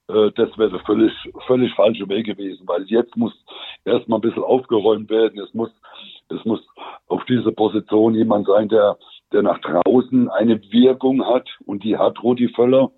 äh, 0.08 0.30
das 0.34 0.56
wäre 0.58 0.70
der 0.70 0.80
völlig, 0.80 1.12
völlig 1.46 1.72
falsche 1.74 2.08
Weg 2.08 2.26
gewesen, 2.26 2.66
weil 2.66 2.84
jetzt 2.84 3.16
muss 3.16 3.32
erstmal 3.84 4.18
ein 4.18 4.22
bisschen 4.22 4.42
aufgeräumt 4.42 5.10
werden. 5.10 5.40
Es 5.40 5.52
muss, 5.54 5.70
es 6.28 6.44
muss 6.44 6.60
auf 7.08 7.24
diese 7.26 7.52
Position 7.52 8.14
jemand 8.14 8.46
sein, 8.46 8.68
der, 8.68 8.98
der 9.32 9.42
nach 9.42 9.58
draußen 9.60 10.28
eine 10.30 10.60
Wirkung 10.72 11.24
hat 11.24 11.48
und 11.66 11.84
die 11.84 11.96
hat 11.96 12.22
Rudi 12.22 12.48
Völler 12.48 12.90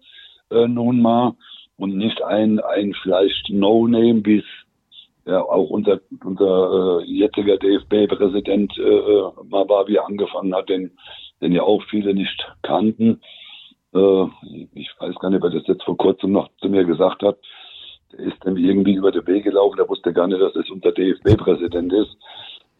äh, 0.51 0.67
nun 0.67 1.03
mal 1.03 1.35
und 1.77 1.97
nicht 1.97 2.23
ein, 2.23 2.61
ein 2.61 2.95
vielleicht 3.03 3.51
No-Name, 3.51 4.25
wie 4.25 4.39
es 4.39 4.45
ja 5.25 5.41
auch 5.41 5.71
unser, 5.71 6.01
unser 6.25 7.01
äh, 7.01 7.05
jetziger 7.05 7.57
DFB-Präsident 7.57 8.77
äh, 8.79 8.83
äh, 8.83 9.31
mal 9.49 9.69
war, 9.69 9.87
wie 9.87 9.97
er 9.97 10.07
angefangen 10.07 10.55
hat, 10.55 10.69
den, 10.69 10.93
den 11.41 11.53
ja 11.53 11.63
auch 11.63 11.83
viele 11.91 12.15
nicht 12.15 12.45
kannten. 12.63 13.21
Äh, 13.95 14.25
ich 14.75 14.91
weiß 14.99 15.15
gar 15.17 15.31
nicht, 15.31 15.43
wer 15.43 15.51
das 15.51 15.67
jetzt 15.67 15.85
vor 15.85 15.97
kurzem 15.97 16.33
noch 16.33 16.49
zu 16.61 16.69
mir 16.69 16.85
gesagt 16.85 17.23
hat. 17.23 17.39
Der 18.13 18.21
ist 18.21 18.37
dann 18.43 18.57
irgendwie 18.57 18.95
über 18.95 19.11
den 19.11 19.27
Weg 19.27 19.45
gelaufen, 19.45 19.77
der 19.77 19.89
wusste 19.89 20.13
gar 20.13 20.27
nicht, 20.27 20.41
dass 20.41 20.53
das 20.53 20.69
unser 20.71 20.93
DFB-Präsident 20.93 21.93
ist. 21.93 22.17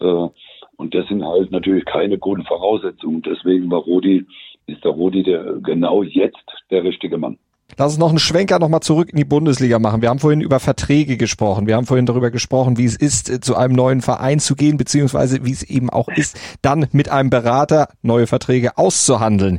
Äh, 0.01 0.29
und 0.77 0.95
das 0.95 1.07
sind 1.09 1.25
halt 1.25 1.51
natürlich 1.51 1.85
keine 1.85 2.19
guten 2.19 2.45
Voraussetzungen. 2.45 3.23
Deswegen 3.23 3.71
war 3.71 3.81
Rudi, 3.81 4.27
ist 4.67 4.85
der 4.85 4.93
Rudi 4.93 5.23
der 5.23 5.55
genau 5.63 6.03
jetzt 6.03 6.45
der 6.71 6.83
richtige 6.83 7.19
Mann. 7.19 7.39
Lass 7.79 7.93
uns 7.93 7.99
noch 7.99 8.11
einen 8.11 8.19
Schwenker 8.19 8.59
nochmal 8.59 8.81
zurück 8.81 9.09
in 9.11 9.17
die 9.17 9.25
Bundesliga 9.25 9.79
machen. 9.79 10.03
Wir 10.03 10.11
haben 10.11 10.19
vorhin 10.19 10.43
über 10.43 10.61
Verträge 10.61 11.17
gesprochen. 11.17 11.67
Wir 11.67 11.77
haben 11.77 11.87
vorhin 11.87 12.05
darüber 12.05 12.31
gesprochen, 12.31 12.77
wie 12.77 12.85
es 12.85 12.97
ist, 12.97 13.45
zu 13.45 13.57
einem 13.57 13.75
neuen 13.75 14.03
Verein 14.03 14.41
zu 14.41 14.57
gehen, 14.57 14.77
beziehungsweise 14.77 15.45
wie 15.47 15.53
es 15.53 15.63
eben 15.63 15.89
auch 15.89 16.09
ist, 16.09 16.39
dann 16.61 16.87
mit 16.93 17.09
einem 17.09 17.31
Berater 17.31 17.89
neue 18.03 18.27
Verträge 18.27 18.77
auszuhandeln 18.77 19.59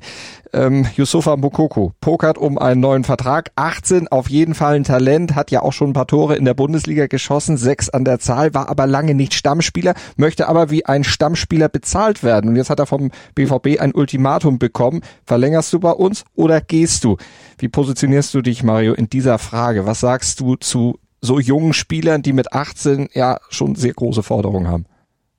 ähm, 0.53 0.85
Yusufa 0.95 1.35
Mukoko 1.35 1.93
pokert 1.99 2.37
um 2.37 2.57
einen 2.57 2.81
neuen 2.81 3.03
Vertrag. 3.03 3.51
18, 3.55 4.07
auf 4.07 4.29
jeden 4.29 4.53
Fall 4.53 4.75
ein 4.75 4.83
Talent, 4.83 5.35
hat 5.35 5.51
ja 5.51 5.61
auch 5.61 5.73
schon 5.73 5.89
ein 5.89 5.93
paar 5.93 6.07
Tore 6.07 6.35
in 6.35 6.45
der 6.45 6.53
Bundesliga 6.53 7.07
geschossen, 7.07 7.57
sechs 7.57 7.89
an 7.89 8.05
der 8.05 8.19
Zahl, 8.19 8.53
war 8.53 8.69
aber 8.69 8.87
lange 8.87 9.15
nicht 9.15 9.33
Stammspieler, 9.33 9.93
möchte 10.15 10.47
aber 10.47 10.69
wie 10.69 10.85
ein 10.85 11.03
Stammspieler 11.03 11.69
bezahlt 11.69 12.23
werden. 12.23 12.49
Und 12.49 12.55
jetzt 12.55 12.69
hat 12.69 12.79
er 12.79 12.85
vom 12.85 13.11
BVB 13.35 13.79
ein 13.79 13.93
Ultimatum 13.93 14.59
bekommen. 14.59 15.01
Verlängerst 15.25 15.73
du 15.73 15.79
bei 15.79 15.91
uns 15.91 16.25
oder 16.35 16.61
gehst 16.61 17.03
du? 17.03 17.17
Wie 17.57 17.69
positionierst 17.69 18.33
du 18.33 18.41
dich, 18.41 18.63
Mario, 18.63 18.93
in 18.93 19.09
dieser 19.09 19.39
Frage? 19.39 19.85
Was 19.85 19.99
sagst 19.99 20.39
du 20.39 20.55
zu 20.55 20.99
so 21.21 21.39
jungen 21.39 21.73
Spielern, 21.73 22.21
die 22.21 22.33
mit 22.33 22.53
18 22.53 23.09
ja 23.13 23.39
schon 23.49 23.75
sehr 23.75 23.93
große 23.93 24.23
Forderungen 24.23 24.67
haben? 24.67 24.85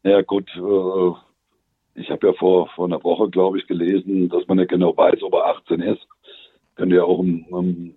Ja 0.03 0.23
gut, 0.23 0.49
äh, 0.57 1.15
ich 1.95 2.11
habe 2.11 2.27
ja 2.27 2.33
vor, 2.35 2.69
vor 2.75 2.87
einer 2.87 3.03
Woche, 3.03 3.31
glaube 3.31 3.59
ich, 3.59 3.67
gelesen, 3.67 4.29
dass 4.29 4.47
man 4.49 4.59
nicht 4.59 4.71
genau 4.71 4.97
weiß, 4.97 5.23
ob 5.23 5.35
er 5.35 5.47
18 5.47 5.81
ist. 5.81 6.07
Könnte 6.75 6.97
ja 6.97 7.05
auch 7.05 7.19
um, 7.19 7.45
um 7.51 7.95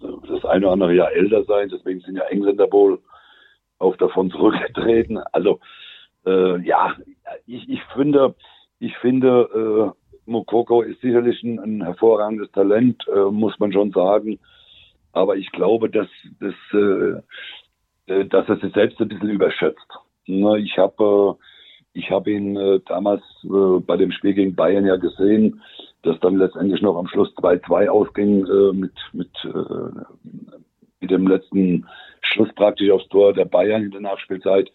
das 0.00 0.44
eine 0.44 0.66
oder 0.66 0.72
andere 0.72 0.94
Jahr 0.94 1.12
älter 1.12 1.44
sein. 1.44 1.68
Deswegen 1.68 2.00
sind 2.00 2.16
ja 2.16 2.24
Engländer 2.24 2.70
wohl 2.70 3.00
auch 3.78 3.96
davon 3.96 4.30
zurückgetreten. 4.30 5.18
Also 5.32 5.58
äh, 6.26 6.60
ja, 6.64 6.94
ich, 7.46 7.68
ich 7.68 7.82
finde, 7.94 8.34
ich 8.78 8.96
finde, 8.98 9.94
äh, 9.96 10.30
Mokoko 10.30 10.82
ist 10.82 11.00
sicherlich 11.00 11.42
ein, 11.42 11.58
ein 11.58 11.82
hervorragendes 11.82 12.52
Talent, 12.52 13.04
äh, 13.08 13.30
muss 13.30 13.58
man 13.58 13.72
schon 13.72 13.90
sagen. 13.90 14.38
Aber 15.12 15.36
ich 15.36 15.50
glaube, 15.50 15.90
dass, 15.90 16.08
dass, 16.38 16.54
äh, 16.72 18.12
äh 18.12 18.24
dass 18.26 18.48
er 18.48 18.58
sich 18.58 18.72
selbst 18.74 19.00
ein 19.00 19.08
bisschen 19.08 19.30
überschätzt. 19.30 19.88
Ich 20.24 20.78
habe 20.78 21.36
äh, 21.36 21.49
ich 21.92 22.10
habe 22.10 22.30
ihn 22.30 22.56
äh, 22.56 22.80
damals 22.86 23.22
äh, 23.44 23.80
bei 23.80 23.96
dem 23.96 24.12
Spiel 24.12 24.34
gegen 24.34 24.54
Bayern 24.54 24.86
ja 24.86 24.96
gesehen, 24.96 25.62
das 26.02 26.18
dann 26.20 26.36
letztendlich 26.36 26.80
noch 26.82 26.96
am 26.96 27.08
Schluss 27.08 27.30
2-2 27.36 27.88
ausging 27.88 28.46
äh, 28.46 28.72
mit, 28.72 28.92
mit, 29.12 29.30
äh, 29.44 30.00
mit 31.00 31.10
dem 31.10 31.26
letzten 31.26 31.86
Schuss 32.20 32.48
praktisch 32.54 32.90
aufs 32.90 33.08
Tor 33.08 33.32
der 33.32 33.44
Bayern 33.44 33.82
in 33.82 33.90
der 33.90 34.00
Nachspielzeit. 34.00 34.70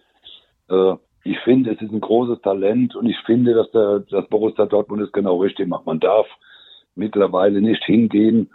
Äh, 0.70 0.94
ich 1.24 1.40
finde, 1.40 1.72
es 1.72 1.82
ist 1.82 1.92
ein 1.92 2.02
großes 2.02 2.42
Talent 2.42 2.96
und 2.96 3.08
ich 3.08 3.18
finde, 3.26 3.54
dass 3.56 3.72
der 3.72 4.02
dass 4.02 4.28
Borussia 4.28 4.66
Dortmund 4.66 5.02
es 5.02 5.12
genau 5.12 5.38
richtig 5.38 5.68
macht. 5.68 5.86
Man 5.86 6.00
darf 6.00 6.28
mittlerweile 6.94 7.62
nicht 7.62 7.84
hingehen, 7.84 8.52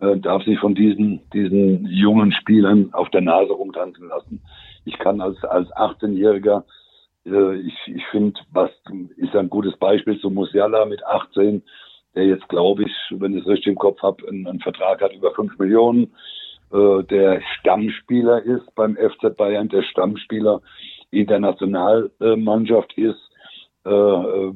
äh, 0.00 0.16
darf 0.18 0.42
sich 0.44 0.58
von 0.58 0.74
diesen, 0.74 1.22
diesen 1.32 1.86
jungen 1.86 2.32
Spielern 2.32 2.92
auf 2.92 3.08
der 3.10 3.22
Nase 3.22 3.52
rumtanzen 3.52 4.08
lassen. 4.08 4.42
Ich 4.84 4.98
kann 4.98 5.20
als, 5.20 5.42
als 5.44 5.68
18-Jähriger 5.72 6.64
äh, 7.26 7.56
ich, 7.56 7.74
ich 7.86 8.06
finde, 8.10 8.40
was 8.52 8.70
ist 9.16 9.34
ein 9.36 9.50
gutes 9.50 9.76
Beispiel 9.76 10.18
zu 10.20 10.30
Musiala 10.30 10.84
mit 10.84 11.04
18, 11.04 11.62
der 12.14 12.26
jetzt, 12.26 12.48
glaube 12.48 12.84
ich, 12.84 12.92
wenn 13.10 13.34
ich 13.34 13.42
es 13.42 13.48
richtig 13.48 13.68
im 13.68 13.76
Kopf 13.76 14.02
habe, 14.02 14.26
einen, 14.28 14.46
einen, 14.46 14.60
Vertrag 14.60 15.00
hat 15.00 15.14
über 15.14 15.32
5 15.32 15.58
Millionen, 15.58 16.12
äh, 16.72 17.02
der 17.04 17.42
Stammspieler 17.58 18.42
ist 18.42 18.74
beim 18.74 18.96
FC 18.96 19.36
Bayern, 19.36 19.68
der 19.68 19.82
Stammspieler 19.82 20.60
in 21.10 21.26
der 21.26 21.40
Nationalmannschaft 21.40 22.96
ist. 22.96 23.20
Äh, 23.84 23.90
äh, 23.90 24.52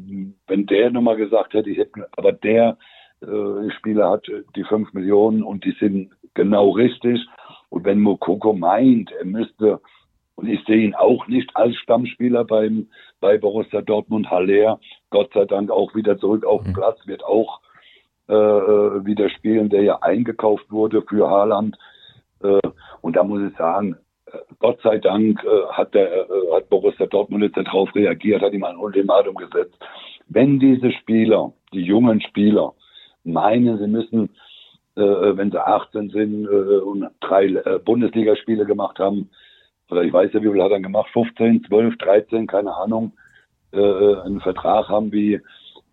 wenn 0.46 0.66
der 0.66 0.90
nochmal 0.90 1.16
gesagt 1.16 1.54
hätte, 1.54 1.70
ich 1.70 1.78
hätte, 1.78 2.08
aber 2.16 2.32
der 2.32 2.76
äh, 3.22 3.70
Spieler 3.78 4.10
hat 4.10 4.26
die 4.54 4.64
5 4.64 4.92
Millionen 4.92 5.42
und 5.42 5.64
die 5.64 5.76
sind 5.80 6.12
genau 6.34 6.70
richtig. 6.70 7.20
Und 7.70 7.84
wenn 7.84 8.00
Mokoko 8.00 8.52
meint, 8.52 9.10
er 9.12 9.24
müsste 9.24 9.80
und 10.36 10.48
ich 10.48 10.64
sehe 10.64 10.84
ihn 10.84 10.94
auch 10.94 11.26
nicht 11.28 11.50
als 11.54 11.76
Stammspieler 11.76 12.44
beim, 12.44 12.88
bei 13.20 13.38
Borussia 13.38 13.82
Dortmund. 13.82 14.30
Haller, 14.30 14.80
Gott 15.10 15.32
sei 15.32 15.44
Dank 15.44 15.70
auch 15.70 15.94
wieder 15.94 16.18
zurück 16.18 16.44
auf 16.44 16.62
den 16.62 16.72
mhm. 16.72 16.76
Platz, 16.76 16.98
wird 17.06 17.24
auch 17.24 17.60
äh, 18.28 18.34
äh, 18.34 19.04
wieder 19.04 19.28
spielen, 19.28 19.68
der 19.68 19.82
ja 19.82 19.98
eingekauft 20.00 20.70
wurde 20.70 21.02
für 21.02 21.28
Haaland. 21.28 21.76
Äh, 22.42 22.60
und 23.02 23.16
da 23.16 23.22
muss 23.22 23.42
ich 23.42 23.56
sagen, 23.56 23.96
äh, 24.26 24.38
Gott 24.58 24.80
sei 24.82 24.98
Dank 24.98 25.44
äh, 25.44 25.72
hat, 25.72 25.94
der, 25.94 26.10
äh, 26.10 26.52
hat 26.54 26.68
Borussia 26.70 27.06
Dortmund 27.06 27.44
jetzt 27.44 27.56
darauf 27.56 27.94
reagiert, 27.94 28.42
hat 28.42 28.54
ihm 28.54 28.64
ein 28.64 28.76
Ultimatum 28.76 29.34
gesetzt. 29.34 29.76
Wenn 30.26 30.58
diese 30.58 30.90
Spieler, 30.92 31.52
die 31.72 31.82
jungen 31.82 32.22
Spieler, 32.22 32.72
meinen, 33.24 33.78
sie 33.78 33.86
müssen, 33.86 34.30
wenn 34.96 35.50
sie 35.50 35.66
18 35.66 36.10
sind 36.10 36.46
und 36.46 37.10
drei 37.20 37.48
Bundesligaspiele 37.84 38.64
gemacht 38.64 38.98
haben, 39.00 39.28
oder 39.90 40.02
ich 40.02 40.12
weiß 40.12 40.32
ja, 40.32 40.42
wie 40.42 40.50
viel 40.50 40.62
hat 40.62 40.72
er 40.72 40.80
gemacht, 40.80 41.10
15, 41.12 41.64
12, 41.64 41.96
13, 41.98 42.46
keine 42.46 42.74
Ahnung, 42.74 43.12
äh, 43.72 43.78
äh, 43.78 44.20
einen 44.22 44.40
Vertrag 44.40 44.88
haben 44.88 45.12
wie, 45.12 45.40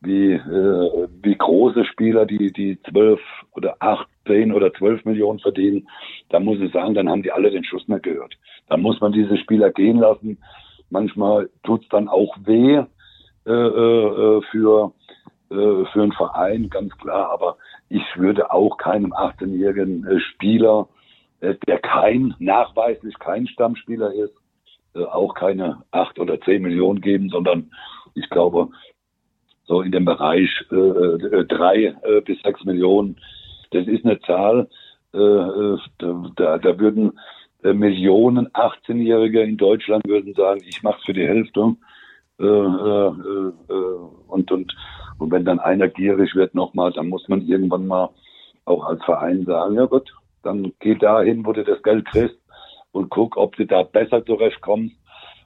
wie, 0.02 0.34
äh, 0.34 1.08
wie 1.22 1.36
große 1.36 1.86
Spieler, 1.86 2.26
die, 2.26 2.52
die 2.52 2.80
12 2.90 3.20
oder 3.52 3.76
18 3.80 4.54
oder 4.54 4.74
12 4.74 5.06
Millionen 5.06 5.40
verdienen, 5.40 5.88
da 6.30 6.40
muss 6.40 6.60
ich 6.60 6.72
sagen, 6.72 6.94
dann 6.94 7.10
haben 7.10 7.24
die 7.24 7.32
alle 7.32 7.52
den 7.52 7.64
Schuss 7.64 7.88
nicht 7.88 8.04
gehört. 8.04 8.36
Dann 8.70 8.82
muss 8.82 9.00
man 9.02 9.12
diese 9.12 9.38
Spieler 9.38 9.72
gehen 9.72 9.98
lassen. 9.98 10.38
Manchmal 10.90 11.50
tut's 11.64 11.88
dann 11.90 12.08
auch 12.08 12.36
weh 12.44 12.84
äh, 13.46 13.52
äh, 13.52 14.42
für, 14.52 14.94
äh, 15.50 15.86
für 15.92 16.02
einen 16.02 16.12
Verein, 16.14 16.70
ganz 16.70 16.96
klar, 16.98 17.30
aber 17.32 17.58
ich 17.90 18.04
würde 18.16 18.52
auch 18.52 18.78
keinem 18.78 19.14
18-jährigen 19.14 20.06
äh, 20.08 20.20
Spieler 20.20 20.88
äh, 20.88 21.01
der 21.42 21.80
kein, 21.80 22.36
nachweislich 22.40 23.18
kein 23.20 23.48
Stammspieler 23.48 24.14
ist, 24.14 24.34
äh, 24.96 25.04
auch 25.04 25.34
keine 25.34 25.84
acht 25.92 26.20
oder 26.20 26.40
zehn 26.42 26.62
Millionen 26.62 27.02
geben, 27.02 27.30
sondern 27.30 27.72
ich 28.14 28.30
glaube, 28.30 28.70
so 29.64 29.82
in 29.82 29.92
dem 29.92 30.06
Bereich 30.06 30.50
äh, 30.72 30.76
äh 30.76 31.46
drei 31.46 31.96
äh, 32.04 32.22
bis 32.22 32.42
sechs 32.42 32.64
Millionen. 32.66 33.18
Das 33.72 33.88
ist 33.88 34.04
eine 34.06 34.20
Zahl, 34.22 34.68
äh, 35.14 35.78
da, 36.36 36.58
da 36.58 36.80
würden 36.80 37.14
äh, 37.64 37.74
Millionen 37.74 38.48
18-Jährige 38.50 39.42
in 39.42 39.58
Deutschland 39.58 40.06
würden 40.08 40.34
sagen, 40.34 40.62
ich 40.68 40.84
mache 40.84 40.98
es 41.00 41.06
für 41.06 41.14
die 41.14 41.28
Hälfte. 41.28 41.76
Äh, 42.40 42.44
äh, 42.44 43.12
äh, 43.70 43.74
und, 44.28 44.52
und, 44.52 44.76
und 45.20 45.32
wenn 45.32 45.46
dann 45.46 45.60
einer 45.60 45.88
gierig 45.88 46.34
wird 46.36 46.56
nochmal, 46.56 46.92
dann 46.92 47.08
muss 47.08 47.28
man 47.28 47.42
irgendwann 47.42 47.88
mal 47.88 48.10
auch 48.66 48.86
als 48.86 49.04
Verein 49.04 49.46
sagen, 49.46 49.76
ja 49.76 49.86
gut, 49.86 50.12
dann 50.44 50.74
geh 50.80 50.96
dahin, 50.96 51.46
wo 51.46 51.54
du 51.54 51.64
das 51.64 51.82
Geld 51.84 52.06
kriegst 52.06 52.38
und 52.92 53.10
guck, 53.10 53.38
ob 53.38 53.56
du 53.56 53.66
da 53.66 53.84
besser 53.84 54.26
zurechtkommst. 54.26 54.96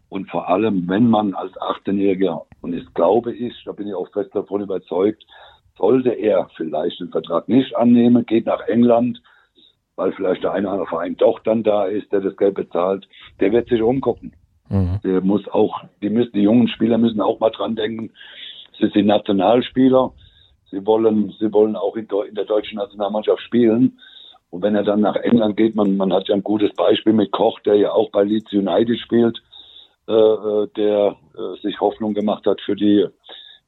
Und 0.09 0.29
vor 0.29 0.47
allem, 0.47 0.87
wenn 0.87 1.09
man 1.09 1.33
als 1.33 1.53
18-Jähriger, 1.53 2.45
und 2.61 2.75
das 2.75 2.93
glaube 2.93 3.33
ich, 3.33 3.53
da 3.65 3.71
bin 3.71 3.87
ich 3.87 3.95
auch 3.95 4.09
fest 4.11 4.33
davon 4.33 4.61
überzeugt, 4.61 5.25
sollte 5.77 6.11
er 6.11 6.49
vielleicht 6.55 6.99
den 6.99 7.09
Vertrag 7.09 7.49
nicht 7.49 7.75
annehmen, 7.75 8.25
geht 8.25 8.45
nach 8.45 8.61
England, 8.67 9.21
weil 9.95 10.11
vielleicht 10.13 10.43
der 10.43 10.51
eine 10.51 10.67
oder 10.67 10.73
andere 10.73 10.89
Verein 10.89 11.17
doch 11.17 11.39
dann 11.39 11.63
da 11.63 11.85
ist, 11.85 12.11
der 12.11 12.21
das 12.21 12.37
Geld 12.37 12.55
bezahlt, 12.55 13.07
der 13.39 13.51
wird 13.51 13.67
sich 13.69 13.81
umgucken. 13.81 14.33
Mhm. 14.69 14.99
Der 15.03 15.21
muss 15.21 15.47
auch, 15.49 15.81
die 16.01 16.09
müssen, 16.09 16.33
die 16.33 16.41
jungen 16.41 16.67
Spieler 16.67 16.97
müssen 16.97 17.21
auch 17.21 17.39
mal 17.39 17.51
dran 17.51 17.75
denken, 17.75 18.11
sie 18.79 18.87
sind 18.87 19.07
Nationalspieler, 19.07 20.11
sie 20.71 20.85
wollen, 20.85 21.33
sie 21.39 21.51
wollen 21.53 21.75
auch 21.75 21.95
in, 21.95 22.07
in 22.27 22.35
der 22.35 22.45
deutschen 22.45 22.77
Nationalmannschaft 22.77 23.41
spielen. 23.41 23.99
Und 24.49 24.61
wenn 24.61 24.75
er 24.75 24.83
dann 24.83 25.01
nach 25.01 25.15
England 25.15 25.57
geht, 25.57 25.75
man, 25.75 25.97
man 25.97 26.13
hat 26.13 26.27
ja 26.27 26.35
ein 26.35 26.43
gutes 26.43 26.73
Beispiel 26.73 27.13
mit 27.13 27.31
Koch, 27.31 27.59
der 27.61 27.75
ja 27.75 27.91
auch 27.91 28.09
bei 28.11 28.23
Leeds 28.23 28.53
United 28.53 28.99
spielt, 28.99 29.41
äh, 30.07 30.13
äh 30.13 30.67
der 30.77 31.15
äh, 31.37 31.61
sich 31.61 31.79
Hoffnung 31.79 32.13
gemacht 32.13 32.45
hat 32.45 32.61
für 32.61 32.75
die, 32.75 33.05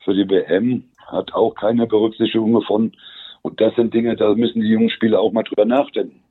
für 0.04 0.14
die 0.14 0.30
WM, 0.30 0.86
hat 1.08 1.34
auch 1.34 1.56
keine 1.56 1.88
Berücksichtigung 1.88 2.54
gefunden. 2.54 2.94
Und 3.42 3.60
das 3.62 3.76
sind 3.76 3.94
Dinge, 3.94 4.16
da 4.16 4.34
müssen 4.34 4.62
die 4.62 4.70
jungen 4.70 4.90
Spieler 4.90 5.20
auch 5.20 5.32
mal 5.32 5.44
drüber 5.44 5.66
nachdenken. 5.66 6.24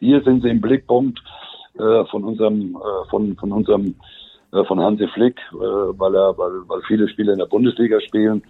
hier 0.00 0.22
sind 0.22 0.42
sie 0.42 0.50
im 0.50 0.60
Blickpunkt 0.60 1.20
äh, 1.78 2.04
von 2.06 2.24
unserem, 2.24 2.76
äh, 2.76 3.08
von, 3.08 3.36
von 3.36 3.52
unserem, 3.52 3.94
äh, 4.52 4.64
von 4.64 4.80
Hansi 4.80 5.06
Flick, 5.14 5.40
weil 5.52 6.14
er, 6.14 6.36
weil, 6.36 6.68
weil 6.68 6.82
viele 6.88 7.08
Spieler 7.08 7.32
in 7.32 7.38
der 7.38 7.46
Bundesliga 7.46 8.00
spielen. 8.00 8.42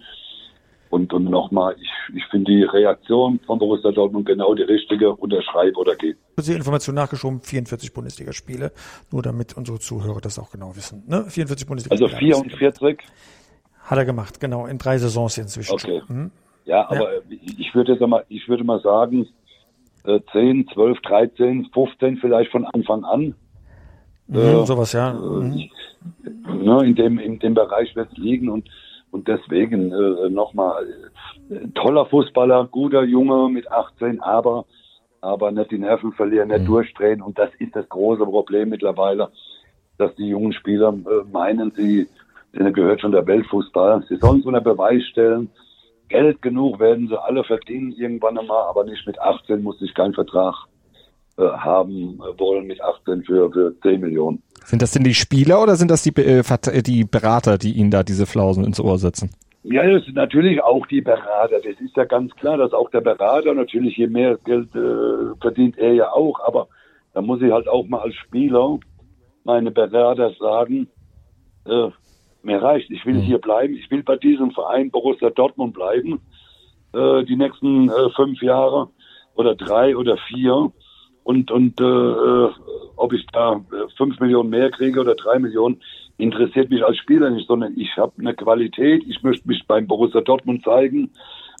Und, 0.89 1.13
und 1.13 1.25
nochmal, 1.25 1.75
ich, 1.79 2.15
ich 2.15 2.25
finde 2.31 2.51
die 2.51 2.63
Reaktion 2.63 3.39
von 3.45 3.59
Borussia 3.59 3.91
Dortmund 3.91 4.25
genau 4.25 4.55
die 4.55 4.63
richtige, 4.63 5.13
unterschreibe 5.13 5.77
oder 5.77 5.95
geht. 5.95 6.17
Kurze 6.35 6.55
Information 6.55 6.95
nachgeschoben, 6.95 7.41
44 7.41 7.93
Bundesligaspiele, 7.93 8.71
nur 9.11 9.21
damit 9.21 9.55
unsere 9.55 9.79
Zuhörer 9.79 10.19
das 10.19 10.39
auch 10.39 10.51
genau 10.51 10.75
wissen. 10.75 11.03
Ne? 11.07 11.25
44 11.27 11.67
Bundesligaspiele. 11.67 12.35
Also 12.35 12.43
44? 12.43 12.99
Hat 13.83 13.97
er 13.97 14.05
gemacht, 14.05 14.39
genau, 14.39 14.65
in 14.65 14.79
drei 14.79 14.97
Saisons 14.97 15.37
inzwischen. 15.37 15.73
Okay. 15.73 16.01
Hm? 16.07 16.31
Ja, 16.65 16.89
aber 16.89 17.15
ja. 17.15 17.21
ich 17.29 17.73
würde 17.73 17.93
jetzt 17.93 18.01
mal, 18.01 18.23
ich 18.29 18.47
würde 18.47 18.63
mal 18.63 18.81
sagen, 18.81 19.27
10, 20.31 20.67
12, 20.73 20.99
13, 21.01 21.69
15 21.73 22.17
vielleicht 22.17 22.51
von 22.51 22.65
Anfang 22.65 23.03
an. 23.03 23.35
Mhm, 24.27 24.37
äh, 24.37 24.65
sowas, 24.65 24.93
ja. 24.93 25.13
Mhm. 25.13 25.69
Ne, 26.63 26.85
in 26.85 26.95
dem, 26.95 27.19
in 27.19 27.39
dem 27.39 27.53
Bereich 27.53 27.95
wird 27.95 28.11
es 28.11 28.17
liegen 28.17 28.49
und 28.49 28.69
und 29.11 29.27
deswegen 29.27 29.91
äh, 29.91 30.29
nochmal, 30.29 30.85
äh, 31.49 31.67
toller 31.73 32.05
Fußballer, 32.05 32.67
guter 32.71 33.03
Junge 33.03 33.49
mit 33.49 33.71
18, 33.71 34.21
aber, 34.21 34.65
aber 35.21 35.51
nicht 35.51 35.71
die 35.71 35.79
Nerven 35.79 36.13
verlieren, 36.13 36.49
nicht 36.49 36.61
mhm. 36.61 36.67
durchdrehen. 36.67 37.21
Und 37.21 37.37
das 37.39 37.49
ist 37.59 37.75
das 37.75 37.87
große 37.89 38.23
Problem 38.25 38.69
mittlerweile, 38.69 39.29
dass 39.97 40.13
die 40.15 40.29
jungen 40.29 40.53
Spieler 40.53 40.89
äh, 40.93 41.31
meinen, 41.31 41.71
sie, 41.71 42.07
denen 42.55 42.73
gehört 42.73 43.01
schon 43.01 43.11
der 43.11 43.25
Weltfußball. 43.25 44.05
Sie 44.07 44.17
sollen 44.17 44.41
so 44.41 44.49
eine 44.49 44.61
Beweis 44.61 45.03
stellen. 45.05 45.49
Geld 46.07 46.41
genug 46.41 46.79
werden 46.79 47.07
sie 47.07 47.21
alle 47.21 47.43
verdienen 47.43 47.91
irgendwann 47.91 48.37
einmal, 48.37 48.63
aber 48.67 48.83
nicht 48.83 49.05
mit 49.05 49.19
18 49.19 49.61
muss 49.61 49.81
ich 49.81 49.93
keinen 49.93 50.13
Vertrag 50.13 50.55
äh, 51.37 51.43
haben 51.43 52.19
wollen 52.37 52.67
mit 52.67 52.81
18 52.81 53.23
für, 53.23 53.51
für 53.51 53.79
10 53.81 54.01
Millionen. 54.01 54.41
Sind 54.65 54.81
das 54.81 54.91
denn 54.91 55.03
die 55.03 55.13
Spieler 55.13 55.61
oder 55.61 55.75
sind 55.75 55.91
das 55.91 56.03
die, 56.03 56.15
äh, 56.15 56.39
äh, 56.39 56.81
die 56.81 57.03
Berater, 57.03 57.57
die 57.57 57.73
Ihnen 57.73 57.91
da 57.91 58.03
diese 58.03 58.25
Flausen 58.25 58.63
ins 58.63 58.79
Ohr 58.79 58.97
setzen? 58.97 59.31
Ja, 59.63 59.85
das 59.85 60.05
sind 60.05 60.15
natürlich 60.15 60.63
auch 60.63 60.85
die 60.87 61.01
Berater. 61.01 61.57
Das 61.63 61.79
ist 61.79 61.95
ja 61.95 62.05
ganz 62.05 62.33
klar, 62.35 62.57
dass 62.57 62.71
auch 62.73 62.89
der 62.91 63.01
Berater 63.01 63.53
natürlich 63.53 63.97
je 63.97 64.07
mehr 64.07 64.37
Geld 64.45 64.73
äh, 64.75 65.35
verdient 65.41 65.77
er 65.77 65.93
ja 65.93 66.11
auch. 66.11 66.39
Aber 66.45 66.67
da 67.13 67.21
muss 67.21 67.41
ich 67.41 67.51
halt 67.51 67.67
auch 67.67 67.85
mal 67.87 68.01
als 68.01 68.15
Spieler 68.15 68.79
meine 69.43 69.71
Berater 69.71 70.31
sagen, 70.39 70.87
äh, 71.65 71.89
mir 72.41 72.61
reicht, 72.61 72.89
ich 72.89 73.05
will 73.05 73.15
mhm. 73.15 73.21
hier 73.21 73.39
bleiben, 73.39 73.73
ich 73.75 73.89
will 73.91 74.03
bei 74.03 74.15
diesem 74.15 74.51
Verein 74.51 74.91
Borussia 74.91 75.29
Dortmund 75.29 75.73
bleiben, 75.73 76.21
äh, 76.93 77.23
die 77.25 77.35
nächsten 77.35 77.89
äh, 77.89 78.09
fünf 78.15 78.41
Jahre 78.41 78.89
oder 79.35 79.55
drei 79.55 79.95
oder 79.95 80.17
vier 80.17 80.71
und, 81.23 81.51
und 81.51 81.79
äh, 81.81 82.49
ob 82.99 83.13
ich 83.13 83.25
da 83.27 83.53
äh, 83.53 83.87
fünf 83.97 84.19
Millionen 84.19 84.49
mehr 84.49 84.69
kriege 84.71 84.99
oder 84.99 85.15
drei 85.15 85.39
Millionen, 85.39 85.81
interessiert 86.17 86.69
mich 86.69 86.83
als 86.83 86.97
Spieler 86.97 87.29
nicht, 87.29 87.47
sondern 87.47 87.73
ich 87.77 87.95
habe 87.97 88.11
eine 88.19 88.33
Qualität, 88.33 89.03
ich 89.07 89.23
möchte 89.23 89.47
mich 89.47 89.65
beim 89.65 89.87
Borussia 89.87 90.21
Dortmund 90.21 90.63
zeigen, 90.63 91.11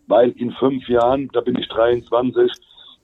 weil 0.07 0.31
in 0.31 0.51
fünf 0.51 0.87
Jahren, 0.89 1.29
da 1.33 1.41
bin 1.41 1.57
ich 1.57 1.67
23, 1.69 2.51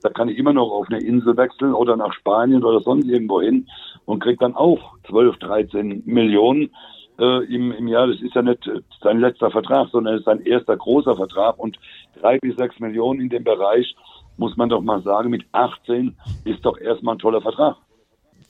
da 0.02 0.10
kann 0.10 0.28
ich 0.28 0.36
immer 0.36 0.52
noch 0.52 0.70
auf 0.70 0.86
eine 0.88 1.00
Insel 1.00 1.36
wechseln 1.36 1.72
oder 1.72 1.96
nach 1.96 2.12
Spanien 2.12 2.62
oder 2.62 2.80
sonst 2.80 3.08
irgendwo 3.08 3.40
hin 3.40 3.66
und 4.04 4.22
krieg 4.22 4.38
dann 4.38 4.54
auch 4.54 4.96
12, 5.08 5.38
13 5.38 6.02
Millionen 6.04 6.70
äh, 7.18 7.44
im, 7.46 7.72
im 7.72 7.88
Jahr. 7.88 8.06
Das 8.06 8.20
ist 8.20 8.34
ja 8.34 8.42
nicht 8.42 8.70
sein 9.02 9.20
letzter 9.20 9.50
Vertrag, 9.50 9.88
sondern 9.90 10.14
es 10.14 10.20
ist 10.20 10.26
sein 10.26 10.44
erster 10.44 10.76
großer 10.76 11.16
Vertrag 11.16 11.58
und 11.58 11.78
drei 12.20 12.38
bis 12.38 12.56
sechs 12.56 12.78
Millionen 12.78 13.20
in 13.20 13.28
dem 13.30 13.44
Bereich 13.44 13.96
muss 14.36 14.56
man 14.56 14.68
doch 14.68 14.82
mal 14.82 15.02
sagen, 15.02 15.30
mit 15.30 15.46
18 15.52 16.14
ist 16.44 16.64
doch 16.64 16.78
erstmal 16.78 17.14
ein 17.14 17.18
toller 17.18 17.40
Vertrag. 17.40 17.76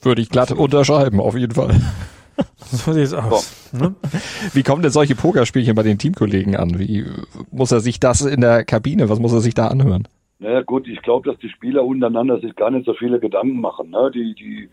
Würde 0.01 0.21
ich 0.21 0.29
glatt 0.29 0.51
unterschreiben, 0.51 1.19
auf 1.19 1.35
jeden 1.37 1.53
Fall. 1.53 1.75
So 2.59 2.91
sieht's 2.91 3.13
aus. 3.13 3.71
Ne? 3.73 3.95
Wie 4.53 4.61
kommen 4.61 4.81
denn 4.83 4.91
solche 4.91 5.15
Pokerspielchen 5.15 5.73
bei 5.73 5.83
den 5.83 5.97
Teamkollegen 5.97 6.55
an? 6.55 6.77
Wie 6.77 7.05
muss 7.49 7.71
er 7.71 7.79
sich 7.79 7.99
das 7.99 8.21
in 8.21 8.41
der 8.41 8.63
Kabine, 8.63 9.09
was 9.09 9.19
muss 9.19 9.33
er 9.33 9.39
sich 9.39 9.53
da 9.55 9.67
anhören? 9.67 10.07
Naja 10.39 10.61
gut, 10.61 10.87
ich 10.87 11.01
glaube, 11.01 11.29
dass 11.29 11.39
die 11.39 11.49
Spieler 11.49 11.83
untereinander 11.83 12.39
sich 12.39 12.55
gar 12.55 12.69
nicht 12.69 12.85
so 12.85 12.93
viele 12.93 13.19
Gedanken 13.19 13.59
machen. 13.59 13.89
Ne? 13.89 14.11
Die, 14.13 14.35
die, 14.35 14.69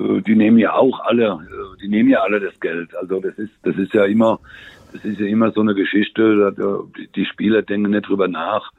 äh, 0.00 0.22
die 0.22 0.36
nehmen 0.36 0.58
ja 0.58 0.72
auch 0.74 1.00
alle, 1.00 1.26
äh, 1.26 1.80
die 1.82 1.88
nehmen 1.88 2.08
ja 2.08 2.20
alle 2.20 2.40
das 2.40 2.58
Geld. 2.60 2.94
Also 2.96 3.20
das 3.20 3.34
ist, 3.38 3.52
das 3.62 3.76
ist 3.76 3.92
ja 3.92 4.06
immer, 4.06 4.40
das 4.92 5.04
ist 5.04 5.20
ja 5.20 5.26
immer 5.26 5.52
so 5.52 5.60
eine 5.60 5.74
Geschichte. 5.74 6.86
Die 7.14 7.24
Spieler 7.26 7.62
denken 7.62 7.90
nicht 7.90 8.08
drüber 8.08 8.28
nach, 8.28 8.72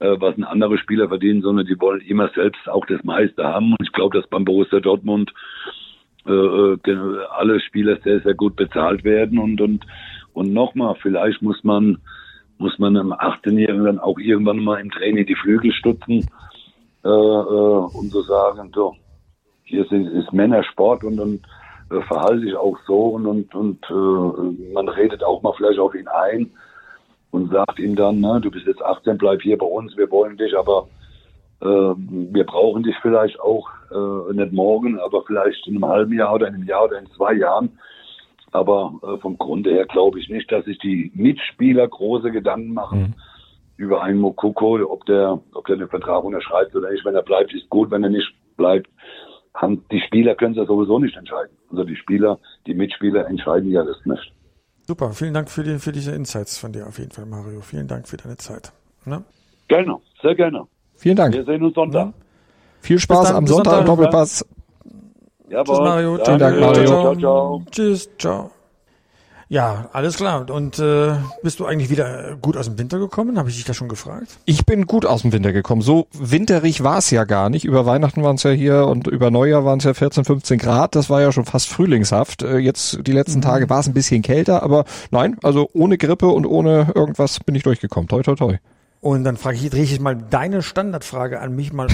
was 0.00 0.36
ein 0.36 0.44
anderer 0.44 0.78
Spieler 0.78 1.08
verdienen, 1.08 1.42
sondern 1.42 1.66
die 1.66 1.80
wollen 1.80 2.00
immer 2.02 2.28
selbst 2.34 2.68
auch 2.68 2.86
das 2.86 3.02
meiste 3.02 3.44
haben. 3.44 3.72
Und 3.72 3.82
ich 3.82 3.92
glaube, 3.92 4.18
dass 4.18 4.28
beim 4.28 4.44
Borussia 4.44 4.80
Dortmund 4.80 5.32
äh, 6.26 6.32
äh 6.32 6.78
alle 7.30 7.60
Spieler 7.60 7.98
sehr, 8.02 8.20
sehr 8.20 8.34
gut 8.34 8.56
bezahlt 8.56 9.04
werden. 9.04 9.38
Und, 9.38 9.60
und, 9.60 9.84
und 10.34 10.52
nochmal, 10.52 10.94
vielleicht 11.02 11.42
muss 11.42 11.62
man, 11.64 11.98
muss 12.58 12.78
man 12.78 12.96
einem 12.96 13.12
18-Jährigen 13.12 13.84
dann 13.84 13.98
auch 13.98 14.18
irgendwann 14.18 14.58
mal 14.58 14.80
im 14.80 14.90
Training 14.90 15.26
die 15.26 15.34
Flügel 15.34 15.72
stutzen 15.72 16.26
äh, 17.04 17.08
äh, 17.08 17.10
und 17.10 18.10
so 18.10 18.22
sagen, 18.22 18.70
so, 18.74 18.94
hier 19.64 19.82
ist, 19.82 19.92
ist 19.92 20.32
Männersport 20.32 21.04
und 21.04 21.16
dann 21.16 21.40
äh, 21.90 22.02
verhalte 22.02 22.46
ich 22.46 22.56
auch 22.56 22.76
so 22.86 22.98
und, 23.08 23.26
und, 23.26 23.54
und 23.54 23.84
äh, 23.90 24.72
man 24.72 24.88
redet 24.88 25.22
auch 25.22 25.42
mal 25.42 25.52
vielleicht 25.56 25.78
auf 25.78 25.94
ihn 25.94 26.08
ein 26.08 26.50
und 27.30 27.50
sagt 27.50 27.78
ihm 27.78 27.96
dann, 27.96 28.20
ne, 28.20 28.40
du 28.40 28.50
bist 28.50 28.66
jetzt 28.66 28.82
18, 28.82 29.18
bleib 29.18 29.42
hier 29.42 29.58
bei 29.58 29.66
uns, 29.66 29.96
wir 29.96 30.10
wollen 30.10 30.36
dich, 30.36 30.56
aber 30.56 30.88
äh, 31.60 31.66
wir 31.66 32.44
brauchen 32.44 32.82
dich 32.82 32.96
vielleicht 33.02 33.38
auch 33.40 33.68
äh, 33.90 34.32
nicht 34.34 34.52
morgen, 34.52 34.98
aber 34.98 35.22
vielleicht 35.24 35.66
in 35.66 35.76
einem 35.76 35.86
halben 35.86 36.14
Jahr 36.14 36.34
oder 36.34 36.48
in 36.48 36.54
einem 36.54 36.64
Jahr 36.64 36.84
oder 36.84 36.98
in 36.98 37.06
zwei 37.10 37.34
Jahren. 37.34 37.78
Aber 38.52 38.94
äh, 39.02 39.18
vom 39.18 39.36
Grunde 39.36 39.70
her 39.70 39.84
glaube 39.86 40.18
ich 40.20 40.28
nicht, 40.28 40.50
dass 40.50 40.64
sich 40.64 40.78
die 40.78 41.12
Mitspieler 41.14 41.86
große 41.86 42.30
Gedanken 42.30 42.72
machen 42.72 43.00
mhm. 43.00 43.14
über 43.76 44.02
einen 44.02 44.20
Mokoko, 44.20 44.78
ob 44.90 45.04
der, 45.06 45.38
ob 45.52 45.66
der 45.66 45.76
den 45.76 45.88
Vertrag 45.88 46.24
unterschreibt 46.24 46.74
oder 46.74 46.90
nicht. 46.90 47.04
Wenn 47.04 47.14
er 47.14 47.22
bleibt, 47.22 47.52
ist 47.52 47.68
gut. 47.68 47.90
Wenn 47.90 48.04
er 48.04 48.10
nicht 48.10 48.32
bleibt, 48.56 48.88
haben 49.54 49.84
die 49.90 50.00
Spieler 50.00 50.34
können 50.34 50.52
es 50.52 50.58
ja 50.58 50.66
sowieso 50.66 50.98
nicht 50.98 51.16
entscheiden. 51.16 51.56
Also 51.70 51.84
die 51.84 51.96
Spieler, 51.96 52.38
die 52.66 52.74
Mitspieler 52.74 53.26
entscheiden 53.26 53.70
ja 53.70 53.84
das 53.84 53.98
nicht. 54.06 54.32
Super, 54.88 55.12
vielen 55.12 55.34
Dank 55.34 55.50
für, 55.50 55.62
die, 55.62 55.78
für 55.78 55.92
diese 55.92 56.12
Insights 56.12 56.56
von 56.56 56.72
dir 56.72 56.86
auf 56.86 56.98
jeden 56.98 57.10
Fall, 57.10 57.26
Mario. 57.26 57.60
Vielen 57.60 57.86
Dank 57.86 58.08
für 58.08 58.16
deine 58.16 58.38
Zeit. 58.38 58.72
Ne? 59.04 59.22
Gerne, 59.68 59.98
sehr 60.22 60.34
gerne. 60.34 60.66
Vielen 60.96 61.14
Dank. 61.14 61.34
Wir 61.34 61.44
sehen 61.44 61.62
uns 61.62 61.74
Sonntag. 61.74 62.06
Ja. 62.06 62.12
Viel 62.80 62.98
Spaß 62.98 63.32
am 63.32 63.46
Sonntag, 63.46 63.72
Sonntag 63.72 63.84
Doppelpass. 63.84 64.46
Jawohl. 65.50 65.64
Tschüss, 65.64 65.78
Mario. 65.80 66.18
Vielen 66.24 66.38
Dank, 66.38 66.60
Mario. 66.60 66.86
Ciao, 66.86 67.02
ciao. 67.02 67.16
ciao. 67.16 67.62
Tschüss, 67.70 68.08
ciao. 68.16 68.50
Ja, 69.50 69.88
alles 69.94 70.16
klar. 70.16 70.50
Und 70.50 70.78
äh, 70.78 71.14
bist 71.42 71.58
du 71.58 71.64
eigentlich 71.64 71.88
wieder 71.88 72.36
gut 72.36 72.56
aus 72.58 72.66
dem 72.66 72.78
Winter 72.78 72.98
gekommen? 72.98 73.38
Habe 73.38 73.48
ich 73.48 73.56
dich 73.56 73.64
da 73.64 73.72
schon 73.72 73.88
gefragt? 73.88 74.38
Ich 74.44 74.66
bin 74.66 74.86
gut 74.86 75.06
aus 75.06 75.22
dem 75.22 75.32
Winter 75.32 75.52
gekommen. 75.52 75.80
So 75.80 76.06
winterig 76.12 76.84
war 76.84 76.98
es 76.98 77.10
ja 77.10 77.24
gar 77.24 77.48
nicht. 77.48 77.64
Über 77.64 77.86
Weihnachten 77.86 78.22
waren 78.22 78.36
es 78.36 78.42
ja 78.42 78.50
hier 78.50 78.86
und 78.86 79.06
über 79.06 79.30
Neujahr 79.30 79.64
waren 79.64 79.78
es 79.78 79.84
ja 79.84 79.94
14, 79.94 80.26
15 80.26 80.58
Grad. 80.58 80.94
Das 80.94 81.08
war 81.08 81.22
ja 81.22 81.32
schon 81.32 81.46
fast 81.46 81.68
frühlingshaft. 81.68 82.42
Äh, 82.42 82.58
jetzt 82.58 83.06
die 83.06 83.12
letzten 83.12 83.38
mhm. 83.38 83.42
Tage 83.42 83.70
war 83.70 83.80
es 83.80 83.86
ein 83.86 83.94
bisschen 83.94 84.20
kälter, 84.20 84.62
aber 84.62 84.84
nein, 85.10 85.38
also 85.42 85.70
ohne 85.72 85.96
Grippe 85.96 86.28
und 86.28 86.44
ohne 86.44 86.92
irgendwas 86.94 87.40
bin 87.40 87.54
ich 87.54 87.62
durchgekommen. 87.62 88.08
Toi, 88.08 88.22
toi, 88.22 88.34
toi. 88.34 88.56
Und 89.00 89.24
dann 89.24 89.38
frage 89.38 89.56
ich, 89.56 89.70
drehe 89.70 89.84
ich 89.84 89.98
mal 89.98 90.16
deine 90.16 90.60
Standardfrage 90.60 91.40
an 91.40 91.56
mich 91.56 91.72
mal 91.72 91.86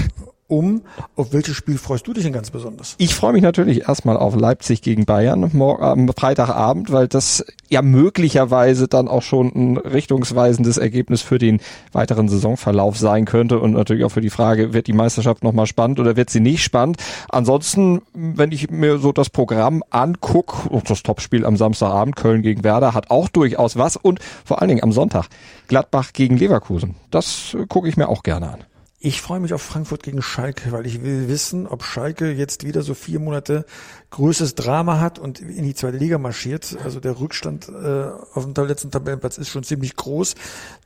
um. 0.47 0.81
Auf 1.15 1.33
welches 1.33 1.55
Spiel 1.55 1.77
freust 1.77 2.05
du 2.07 2.13
dich 2.13 2.23
denn 2.23 2.33
ganz 2.33 2.51
besonders? 2.51 2.95
Ich 2.97 3.15
freue 3.15 3.33
mich 3.33 3.41
natürlich 3.41 3.87
erstmal 3.87 4.17
auf 4.17 4.35
Leipzig 4.35 4.81
gegen 4.81 5.05
Bayern 5.05 5.43
am 5.43 6.09
Freitagabend, 6.15 6.91
weil 6.91 7.07
das 7.07 7.45
ja 7.69 7.81
möglicherweise 7.81 8.87
dann 8.87 9.07
auch 9.07 9.21
schon 9.21 9.47
ein 9.55 9.77
richtungsweisendes 9.77 10.77
Ergebnis 10.77 11.21
für 11.21 11.39
den 11.39 11.61
weiteren 11.91 12.29
Saisonverlauf 12.29 12.97
sein 12.97 13.25
könnte 13.25 13.59
und 13.59 13.73
natürlich 13.73 14.03
auch 14.03 14.09
für 14.09 14.21
die 14.21 14.29
Frage, 14.29 14.73
wird 14.73 14.87
die 14.87 14.93
Meisterschaft 14.93 15.43
nochmal 15.43 15.65
spannend 15.65 15.99
oder 15.99 16.15
wird 16.15 16.29
sie 16.29 16.39
nicht 16.39 16.63
spannend? 16.63 16.97
Ansonsten, 17.29 18.01
wenn 18.13 18.51
ich 18.51 18.69
mir 18.69 18.99
so 18.99 19.11
das 19.11 19.29
Programm 19.29 19.83
angucke, 19.89 20.69
das 20.87 21.03
Topspiel 21.03 21.45
am 21.45 21.57
Samstagabend, 21.57 22.15
Köln 22.15 22.41
gegen 22.41 22.63
Werder, 22.63 22.93
hat 22.93 23.09
auch 23.09 23.29
durchaus 23.29 23.77
was 23.77 23.97
und 23.97 24.19
vor 24.43 24.61
allen 24.61 24.69
Dingen 24.69 24.83
am 24.83 24.91
Sonntag 24.91 25.27
Gladbach 25.67 26.13
gegen 26.13 26.37
Leverkusen. 26.37 26.95
Das 27.09 27.57
gucke 27.69 27.89
ich 27.89 27.97
mir 27.97 28.09
auch 28.09 28.21
gerne 28.23 28.49
an. 28.51 28.59
Ich 28.99 29.21
freue 29.21 29.39
mich 29.39 29.53
auf 29.53 29.61
Frankfurt 29.61 30.03
gegen 30.03 30.21
Schalke, 30.21 30.71
weil 30.71 30.87
ich 30.87 31.03
will 31.03 31.27
wissen, 31.27 31.67
ob 31.67 31.83
Schalke 31.83 32.31
jetzt 32.31 32.65
wieder 32.65 32.81
so 32.81 32.93
vier 32.93 33.19
Monate 33.19 33.65
größtes 34.09 34.55
Drama 34.55 34.99
hat 35.01 35.19
und 35.19 35.41
in 35.41 35.63
die 35.63 35.75
zweite 35.75 35.97
Liga 35.97 36.17
marschiert. 36.17 36.77
Also 36.83 37.01
der 37.01 37.19
Rückstand 37.19 37.67
äh, 37.67 38.05
auf 38.33 38.51
dem 38.51 38.67
letzten 38.67 38.91
Tabellenplatz 38.91 39.37
ist 39.37 39.49
schon 39.49 39.63
ziemlich 39.63 39.97
groß. 39.97 40.35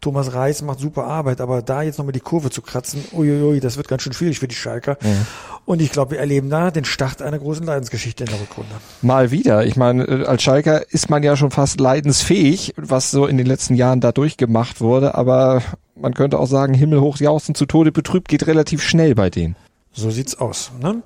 Thomas 0.02 0.34
Reis 0.34 0.64
macht 0.64 0.80
super 0.80 1.06
Arbeit, 1.06 1.40
aber 1.40 1.62
da 1.62 1.84
jetzt 1.84 2.00
nochmal 2.00 2.12
die 2.12 2.20
Kurve 2.20 2.50
zu 2.50 2.64
kratzen, 2.64 3.06
uiuiui, 3.14 3.60
das 3.60 3.78
wird 3.78 3.88
ganz 3.88 4.02
schön 4.02 4.14
schwierig 4.14 4.40
für 4.40 4.48
die 4.48 4.56
Schalker. 4.56 4.98
Mhm. 5.02 5.28
Und 5.66 5.82
ich 5.82 5.92
glaube, 5.92 6.12
wir 6.12 6.20
erleben 6.20 6.50
da 6.50 6.72
den 6.72 6.86
Start 6.86 7.22
einer 7.22 7.38
großen 7.38 7.66
Leidensgeschichte 7.66 8.24
in 8.24 8.32
der 8.32 8.42
Rückrunde. 8.42 8.72
Mal 9.04 9.30
wieder. 9.30 9.66
Ich 9.66 9.76
meine, 9.76 10.04
äh, 10.06 10.26
als 10.26 10.42
Schalker 10.42 10.92
ist 10.92 11.12
man 11.12 11.22
ja 11.22 11.38
schon 11.38 11.52
fast 11.52 11.80
leidensfähig, 11.80 12.74
was 12.76 13.12
so 13.12 13.28
in 13.28 13.38
den 13.38 13.46
letzten 13.46 13.76
Jahren 13.76 14.02
da 14.02 14.12
durchgemacht 14.12 14.82
wurde, 14.82 15.14
aber 15.14 15.62
man 16.00 16.14
könnte 16.14 16.40
auch 16.40 16.48
sagen, 16.48 16.74
himmelhoch 16.74 17.18
jauchzen 17.18 17.56
zu 17.56 17.66
Tode 17.66 17.92
betrübt 17.92 18.28
geht 18.28 18.48
relativ 18.48 18.82
schnell 18.82 19.16
bei 19.16 19.30
denen. 19.30 19.56
So 19.92 20.12
sieht's 20.12 20.36
aus. 20.36 20.72
Ne? 20.82 21.02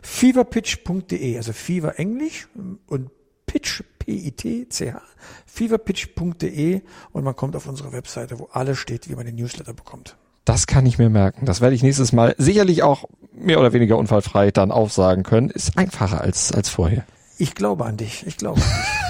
Feverpitch.de, 0.02 1.38
also 1.38 1.54
Fever 1.54 2.00
Englisch 2.00 2.48
und 2.88 3.10
Pitch, 3.46 3.84
P-I-T-C-H, 4.00 5.02
feverpitch.de 5.46 6.82
und 7.12 7.24
man 7.24 7.36
kommt 7.36 7.56
auf 7.56 7.68
unsere 7.68 7.92
Webseite, 7.92 8.39
wo 8.39 8.46
alles 8.52 8.78
steht, 8.78 9.10
wie 9.10 9.15
man 9.15 9.26
den 9.26 9.36
Newsletter 9.36 9.74
bekommt. 9.74 10.18
Das 10.45 10.67
kann 10.67 10.86
ich 10.86 10.97
mir 10.97 11.10
merken. 11.10 11.45
Das 11.45 11.62
werde 11.62 11.75
ich 11.75 11.84
nächstes 11.84 12.12
Mal 12.12 12.36
sicherlich 12.38 12.84
auch 12.84 13.06
mehr 13.34 13.60
oder 13.60 13.73
weniger 13.73 13.97
unfallfrei 13.97 14.52
dann 14.52 14.71
aufsagen 14.71 15.23
können. 15.23 15.49
Ist 15.49 15.78
einfacher 15.78 16.21
als, 16.21 16.52
als 16.52 16.69
vorher. 16.69 17.06
Ich 17.38 17.56
glaube 17.56 17.86
an 17.86 17.97
dich, 17.97 18.25
ich 18.25 18.38
glaube 18.38 18.62
an 18.62 18.67
dich. 18.67 19.10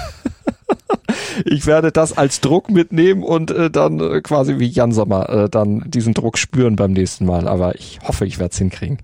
Ich 1.44 1.66
werde 1.66 1.92
das 1.92 2.16
als 2.16 2.40
Druck 2.40 2.70
mitnehmen 2.70 3.22
und 3.22 3.50
äh, 3.50 3.70
dann 3.70 4.00
äh, 4.00 4.20
quasi 4.20 4.58
wie 4.58 4.68
Jan 4.68 4.92
Sommer 4.92 5.28
äh, 5.28 5.48
dann 5.48 5.84
diesen 5.86 6.14
Druck 6.14 6.38
spüren 6.38 6.76
beim 6.76 6.92
nächsten 6.92 7.26
Mal. 7.26 7.48
Aber 7.48 7.74
ich 7.76 8.00
hoffe, 8.06 8.26
ich 8.26 8.38
werde 8.38 8.52
es 8.52 8.58
hinkriegen. 8.58 8.98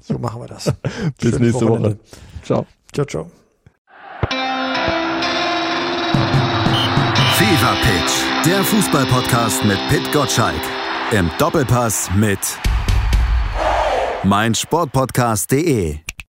So 0.00 0.18
machen 0.18 0.40
wir 0.42 0.48
das. 0.48 0.64
Bis 1.20 1.30
Schönes 1.30 1.40
nächste 1.40 1.68
Wochenende. 1.68 1.98
Woche. 1.98 2.44
Ciao. 2.44 2.66
Ciao, 2.92 3.06
ciao. 3.06 3.30
Fever 7.36 7.76
Pitch, 7.82 8.46
der 8.46 8.62
Fußballpodcast 8.62 9.64
mit 9.64 9.78
Pit 9.88 10.12
Gottschalk. 10.12 10.83
Im 11.14 11.30
Doppelpass 11.38 12.10
mit 12.16 12.40
meinsportpodcast.de. 14.24 16.03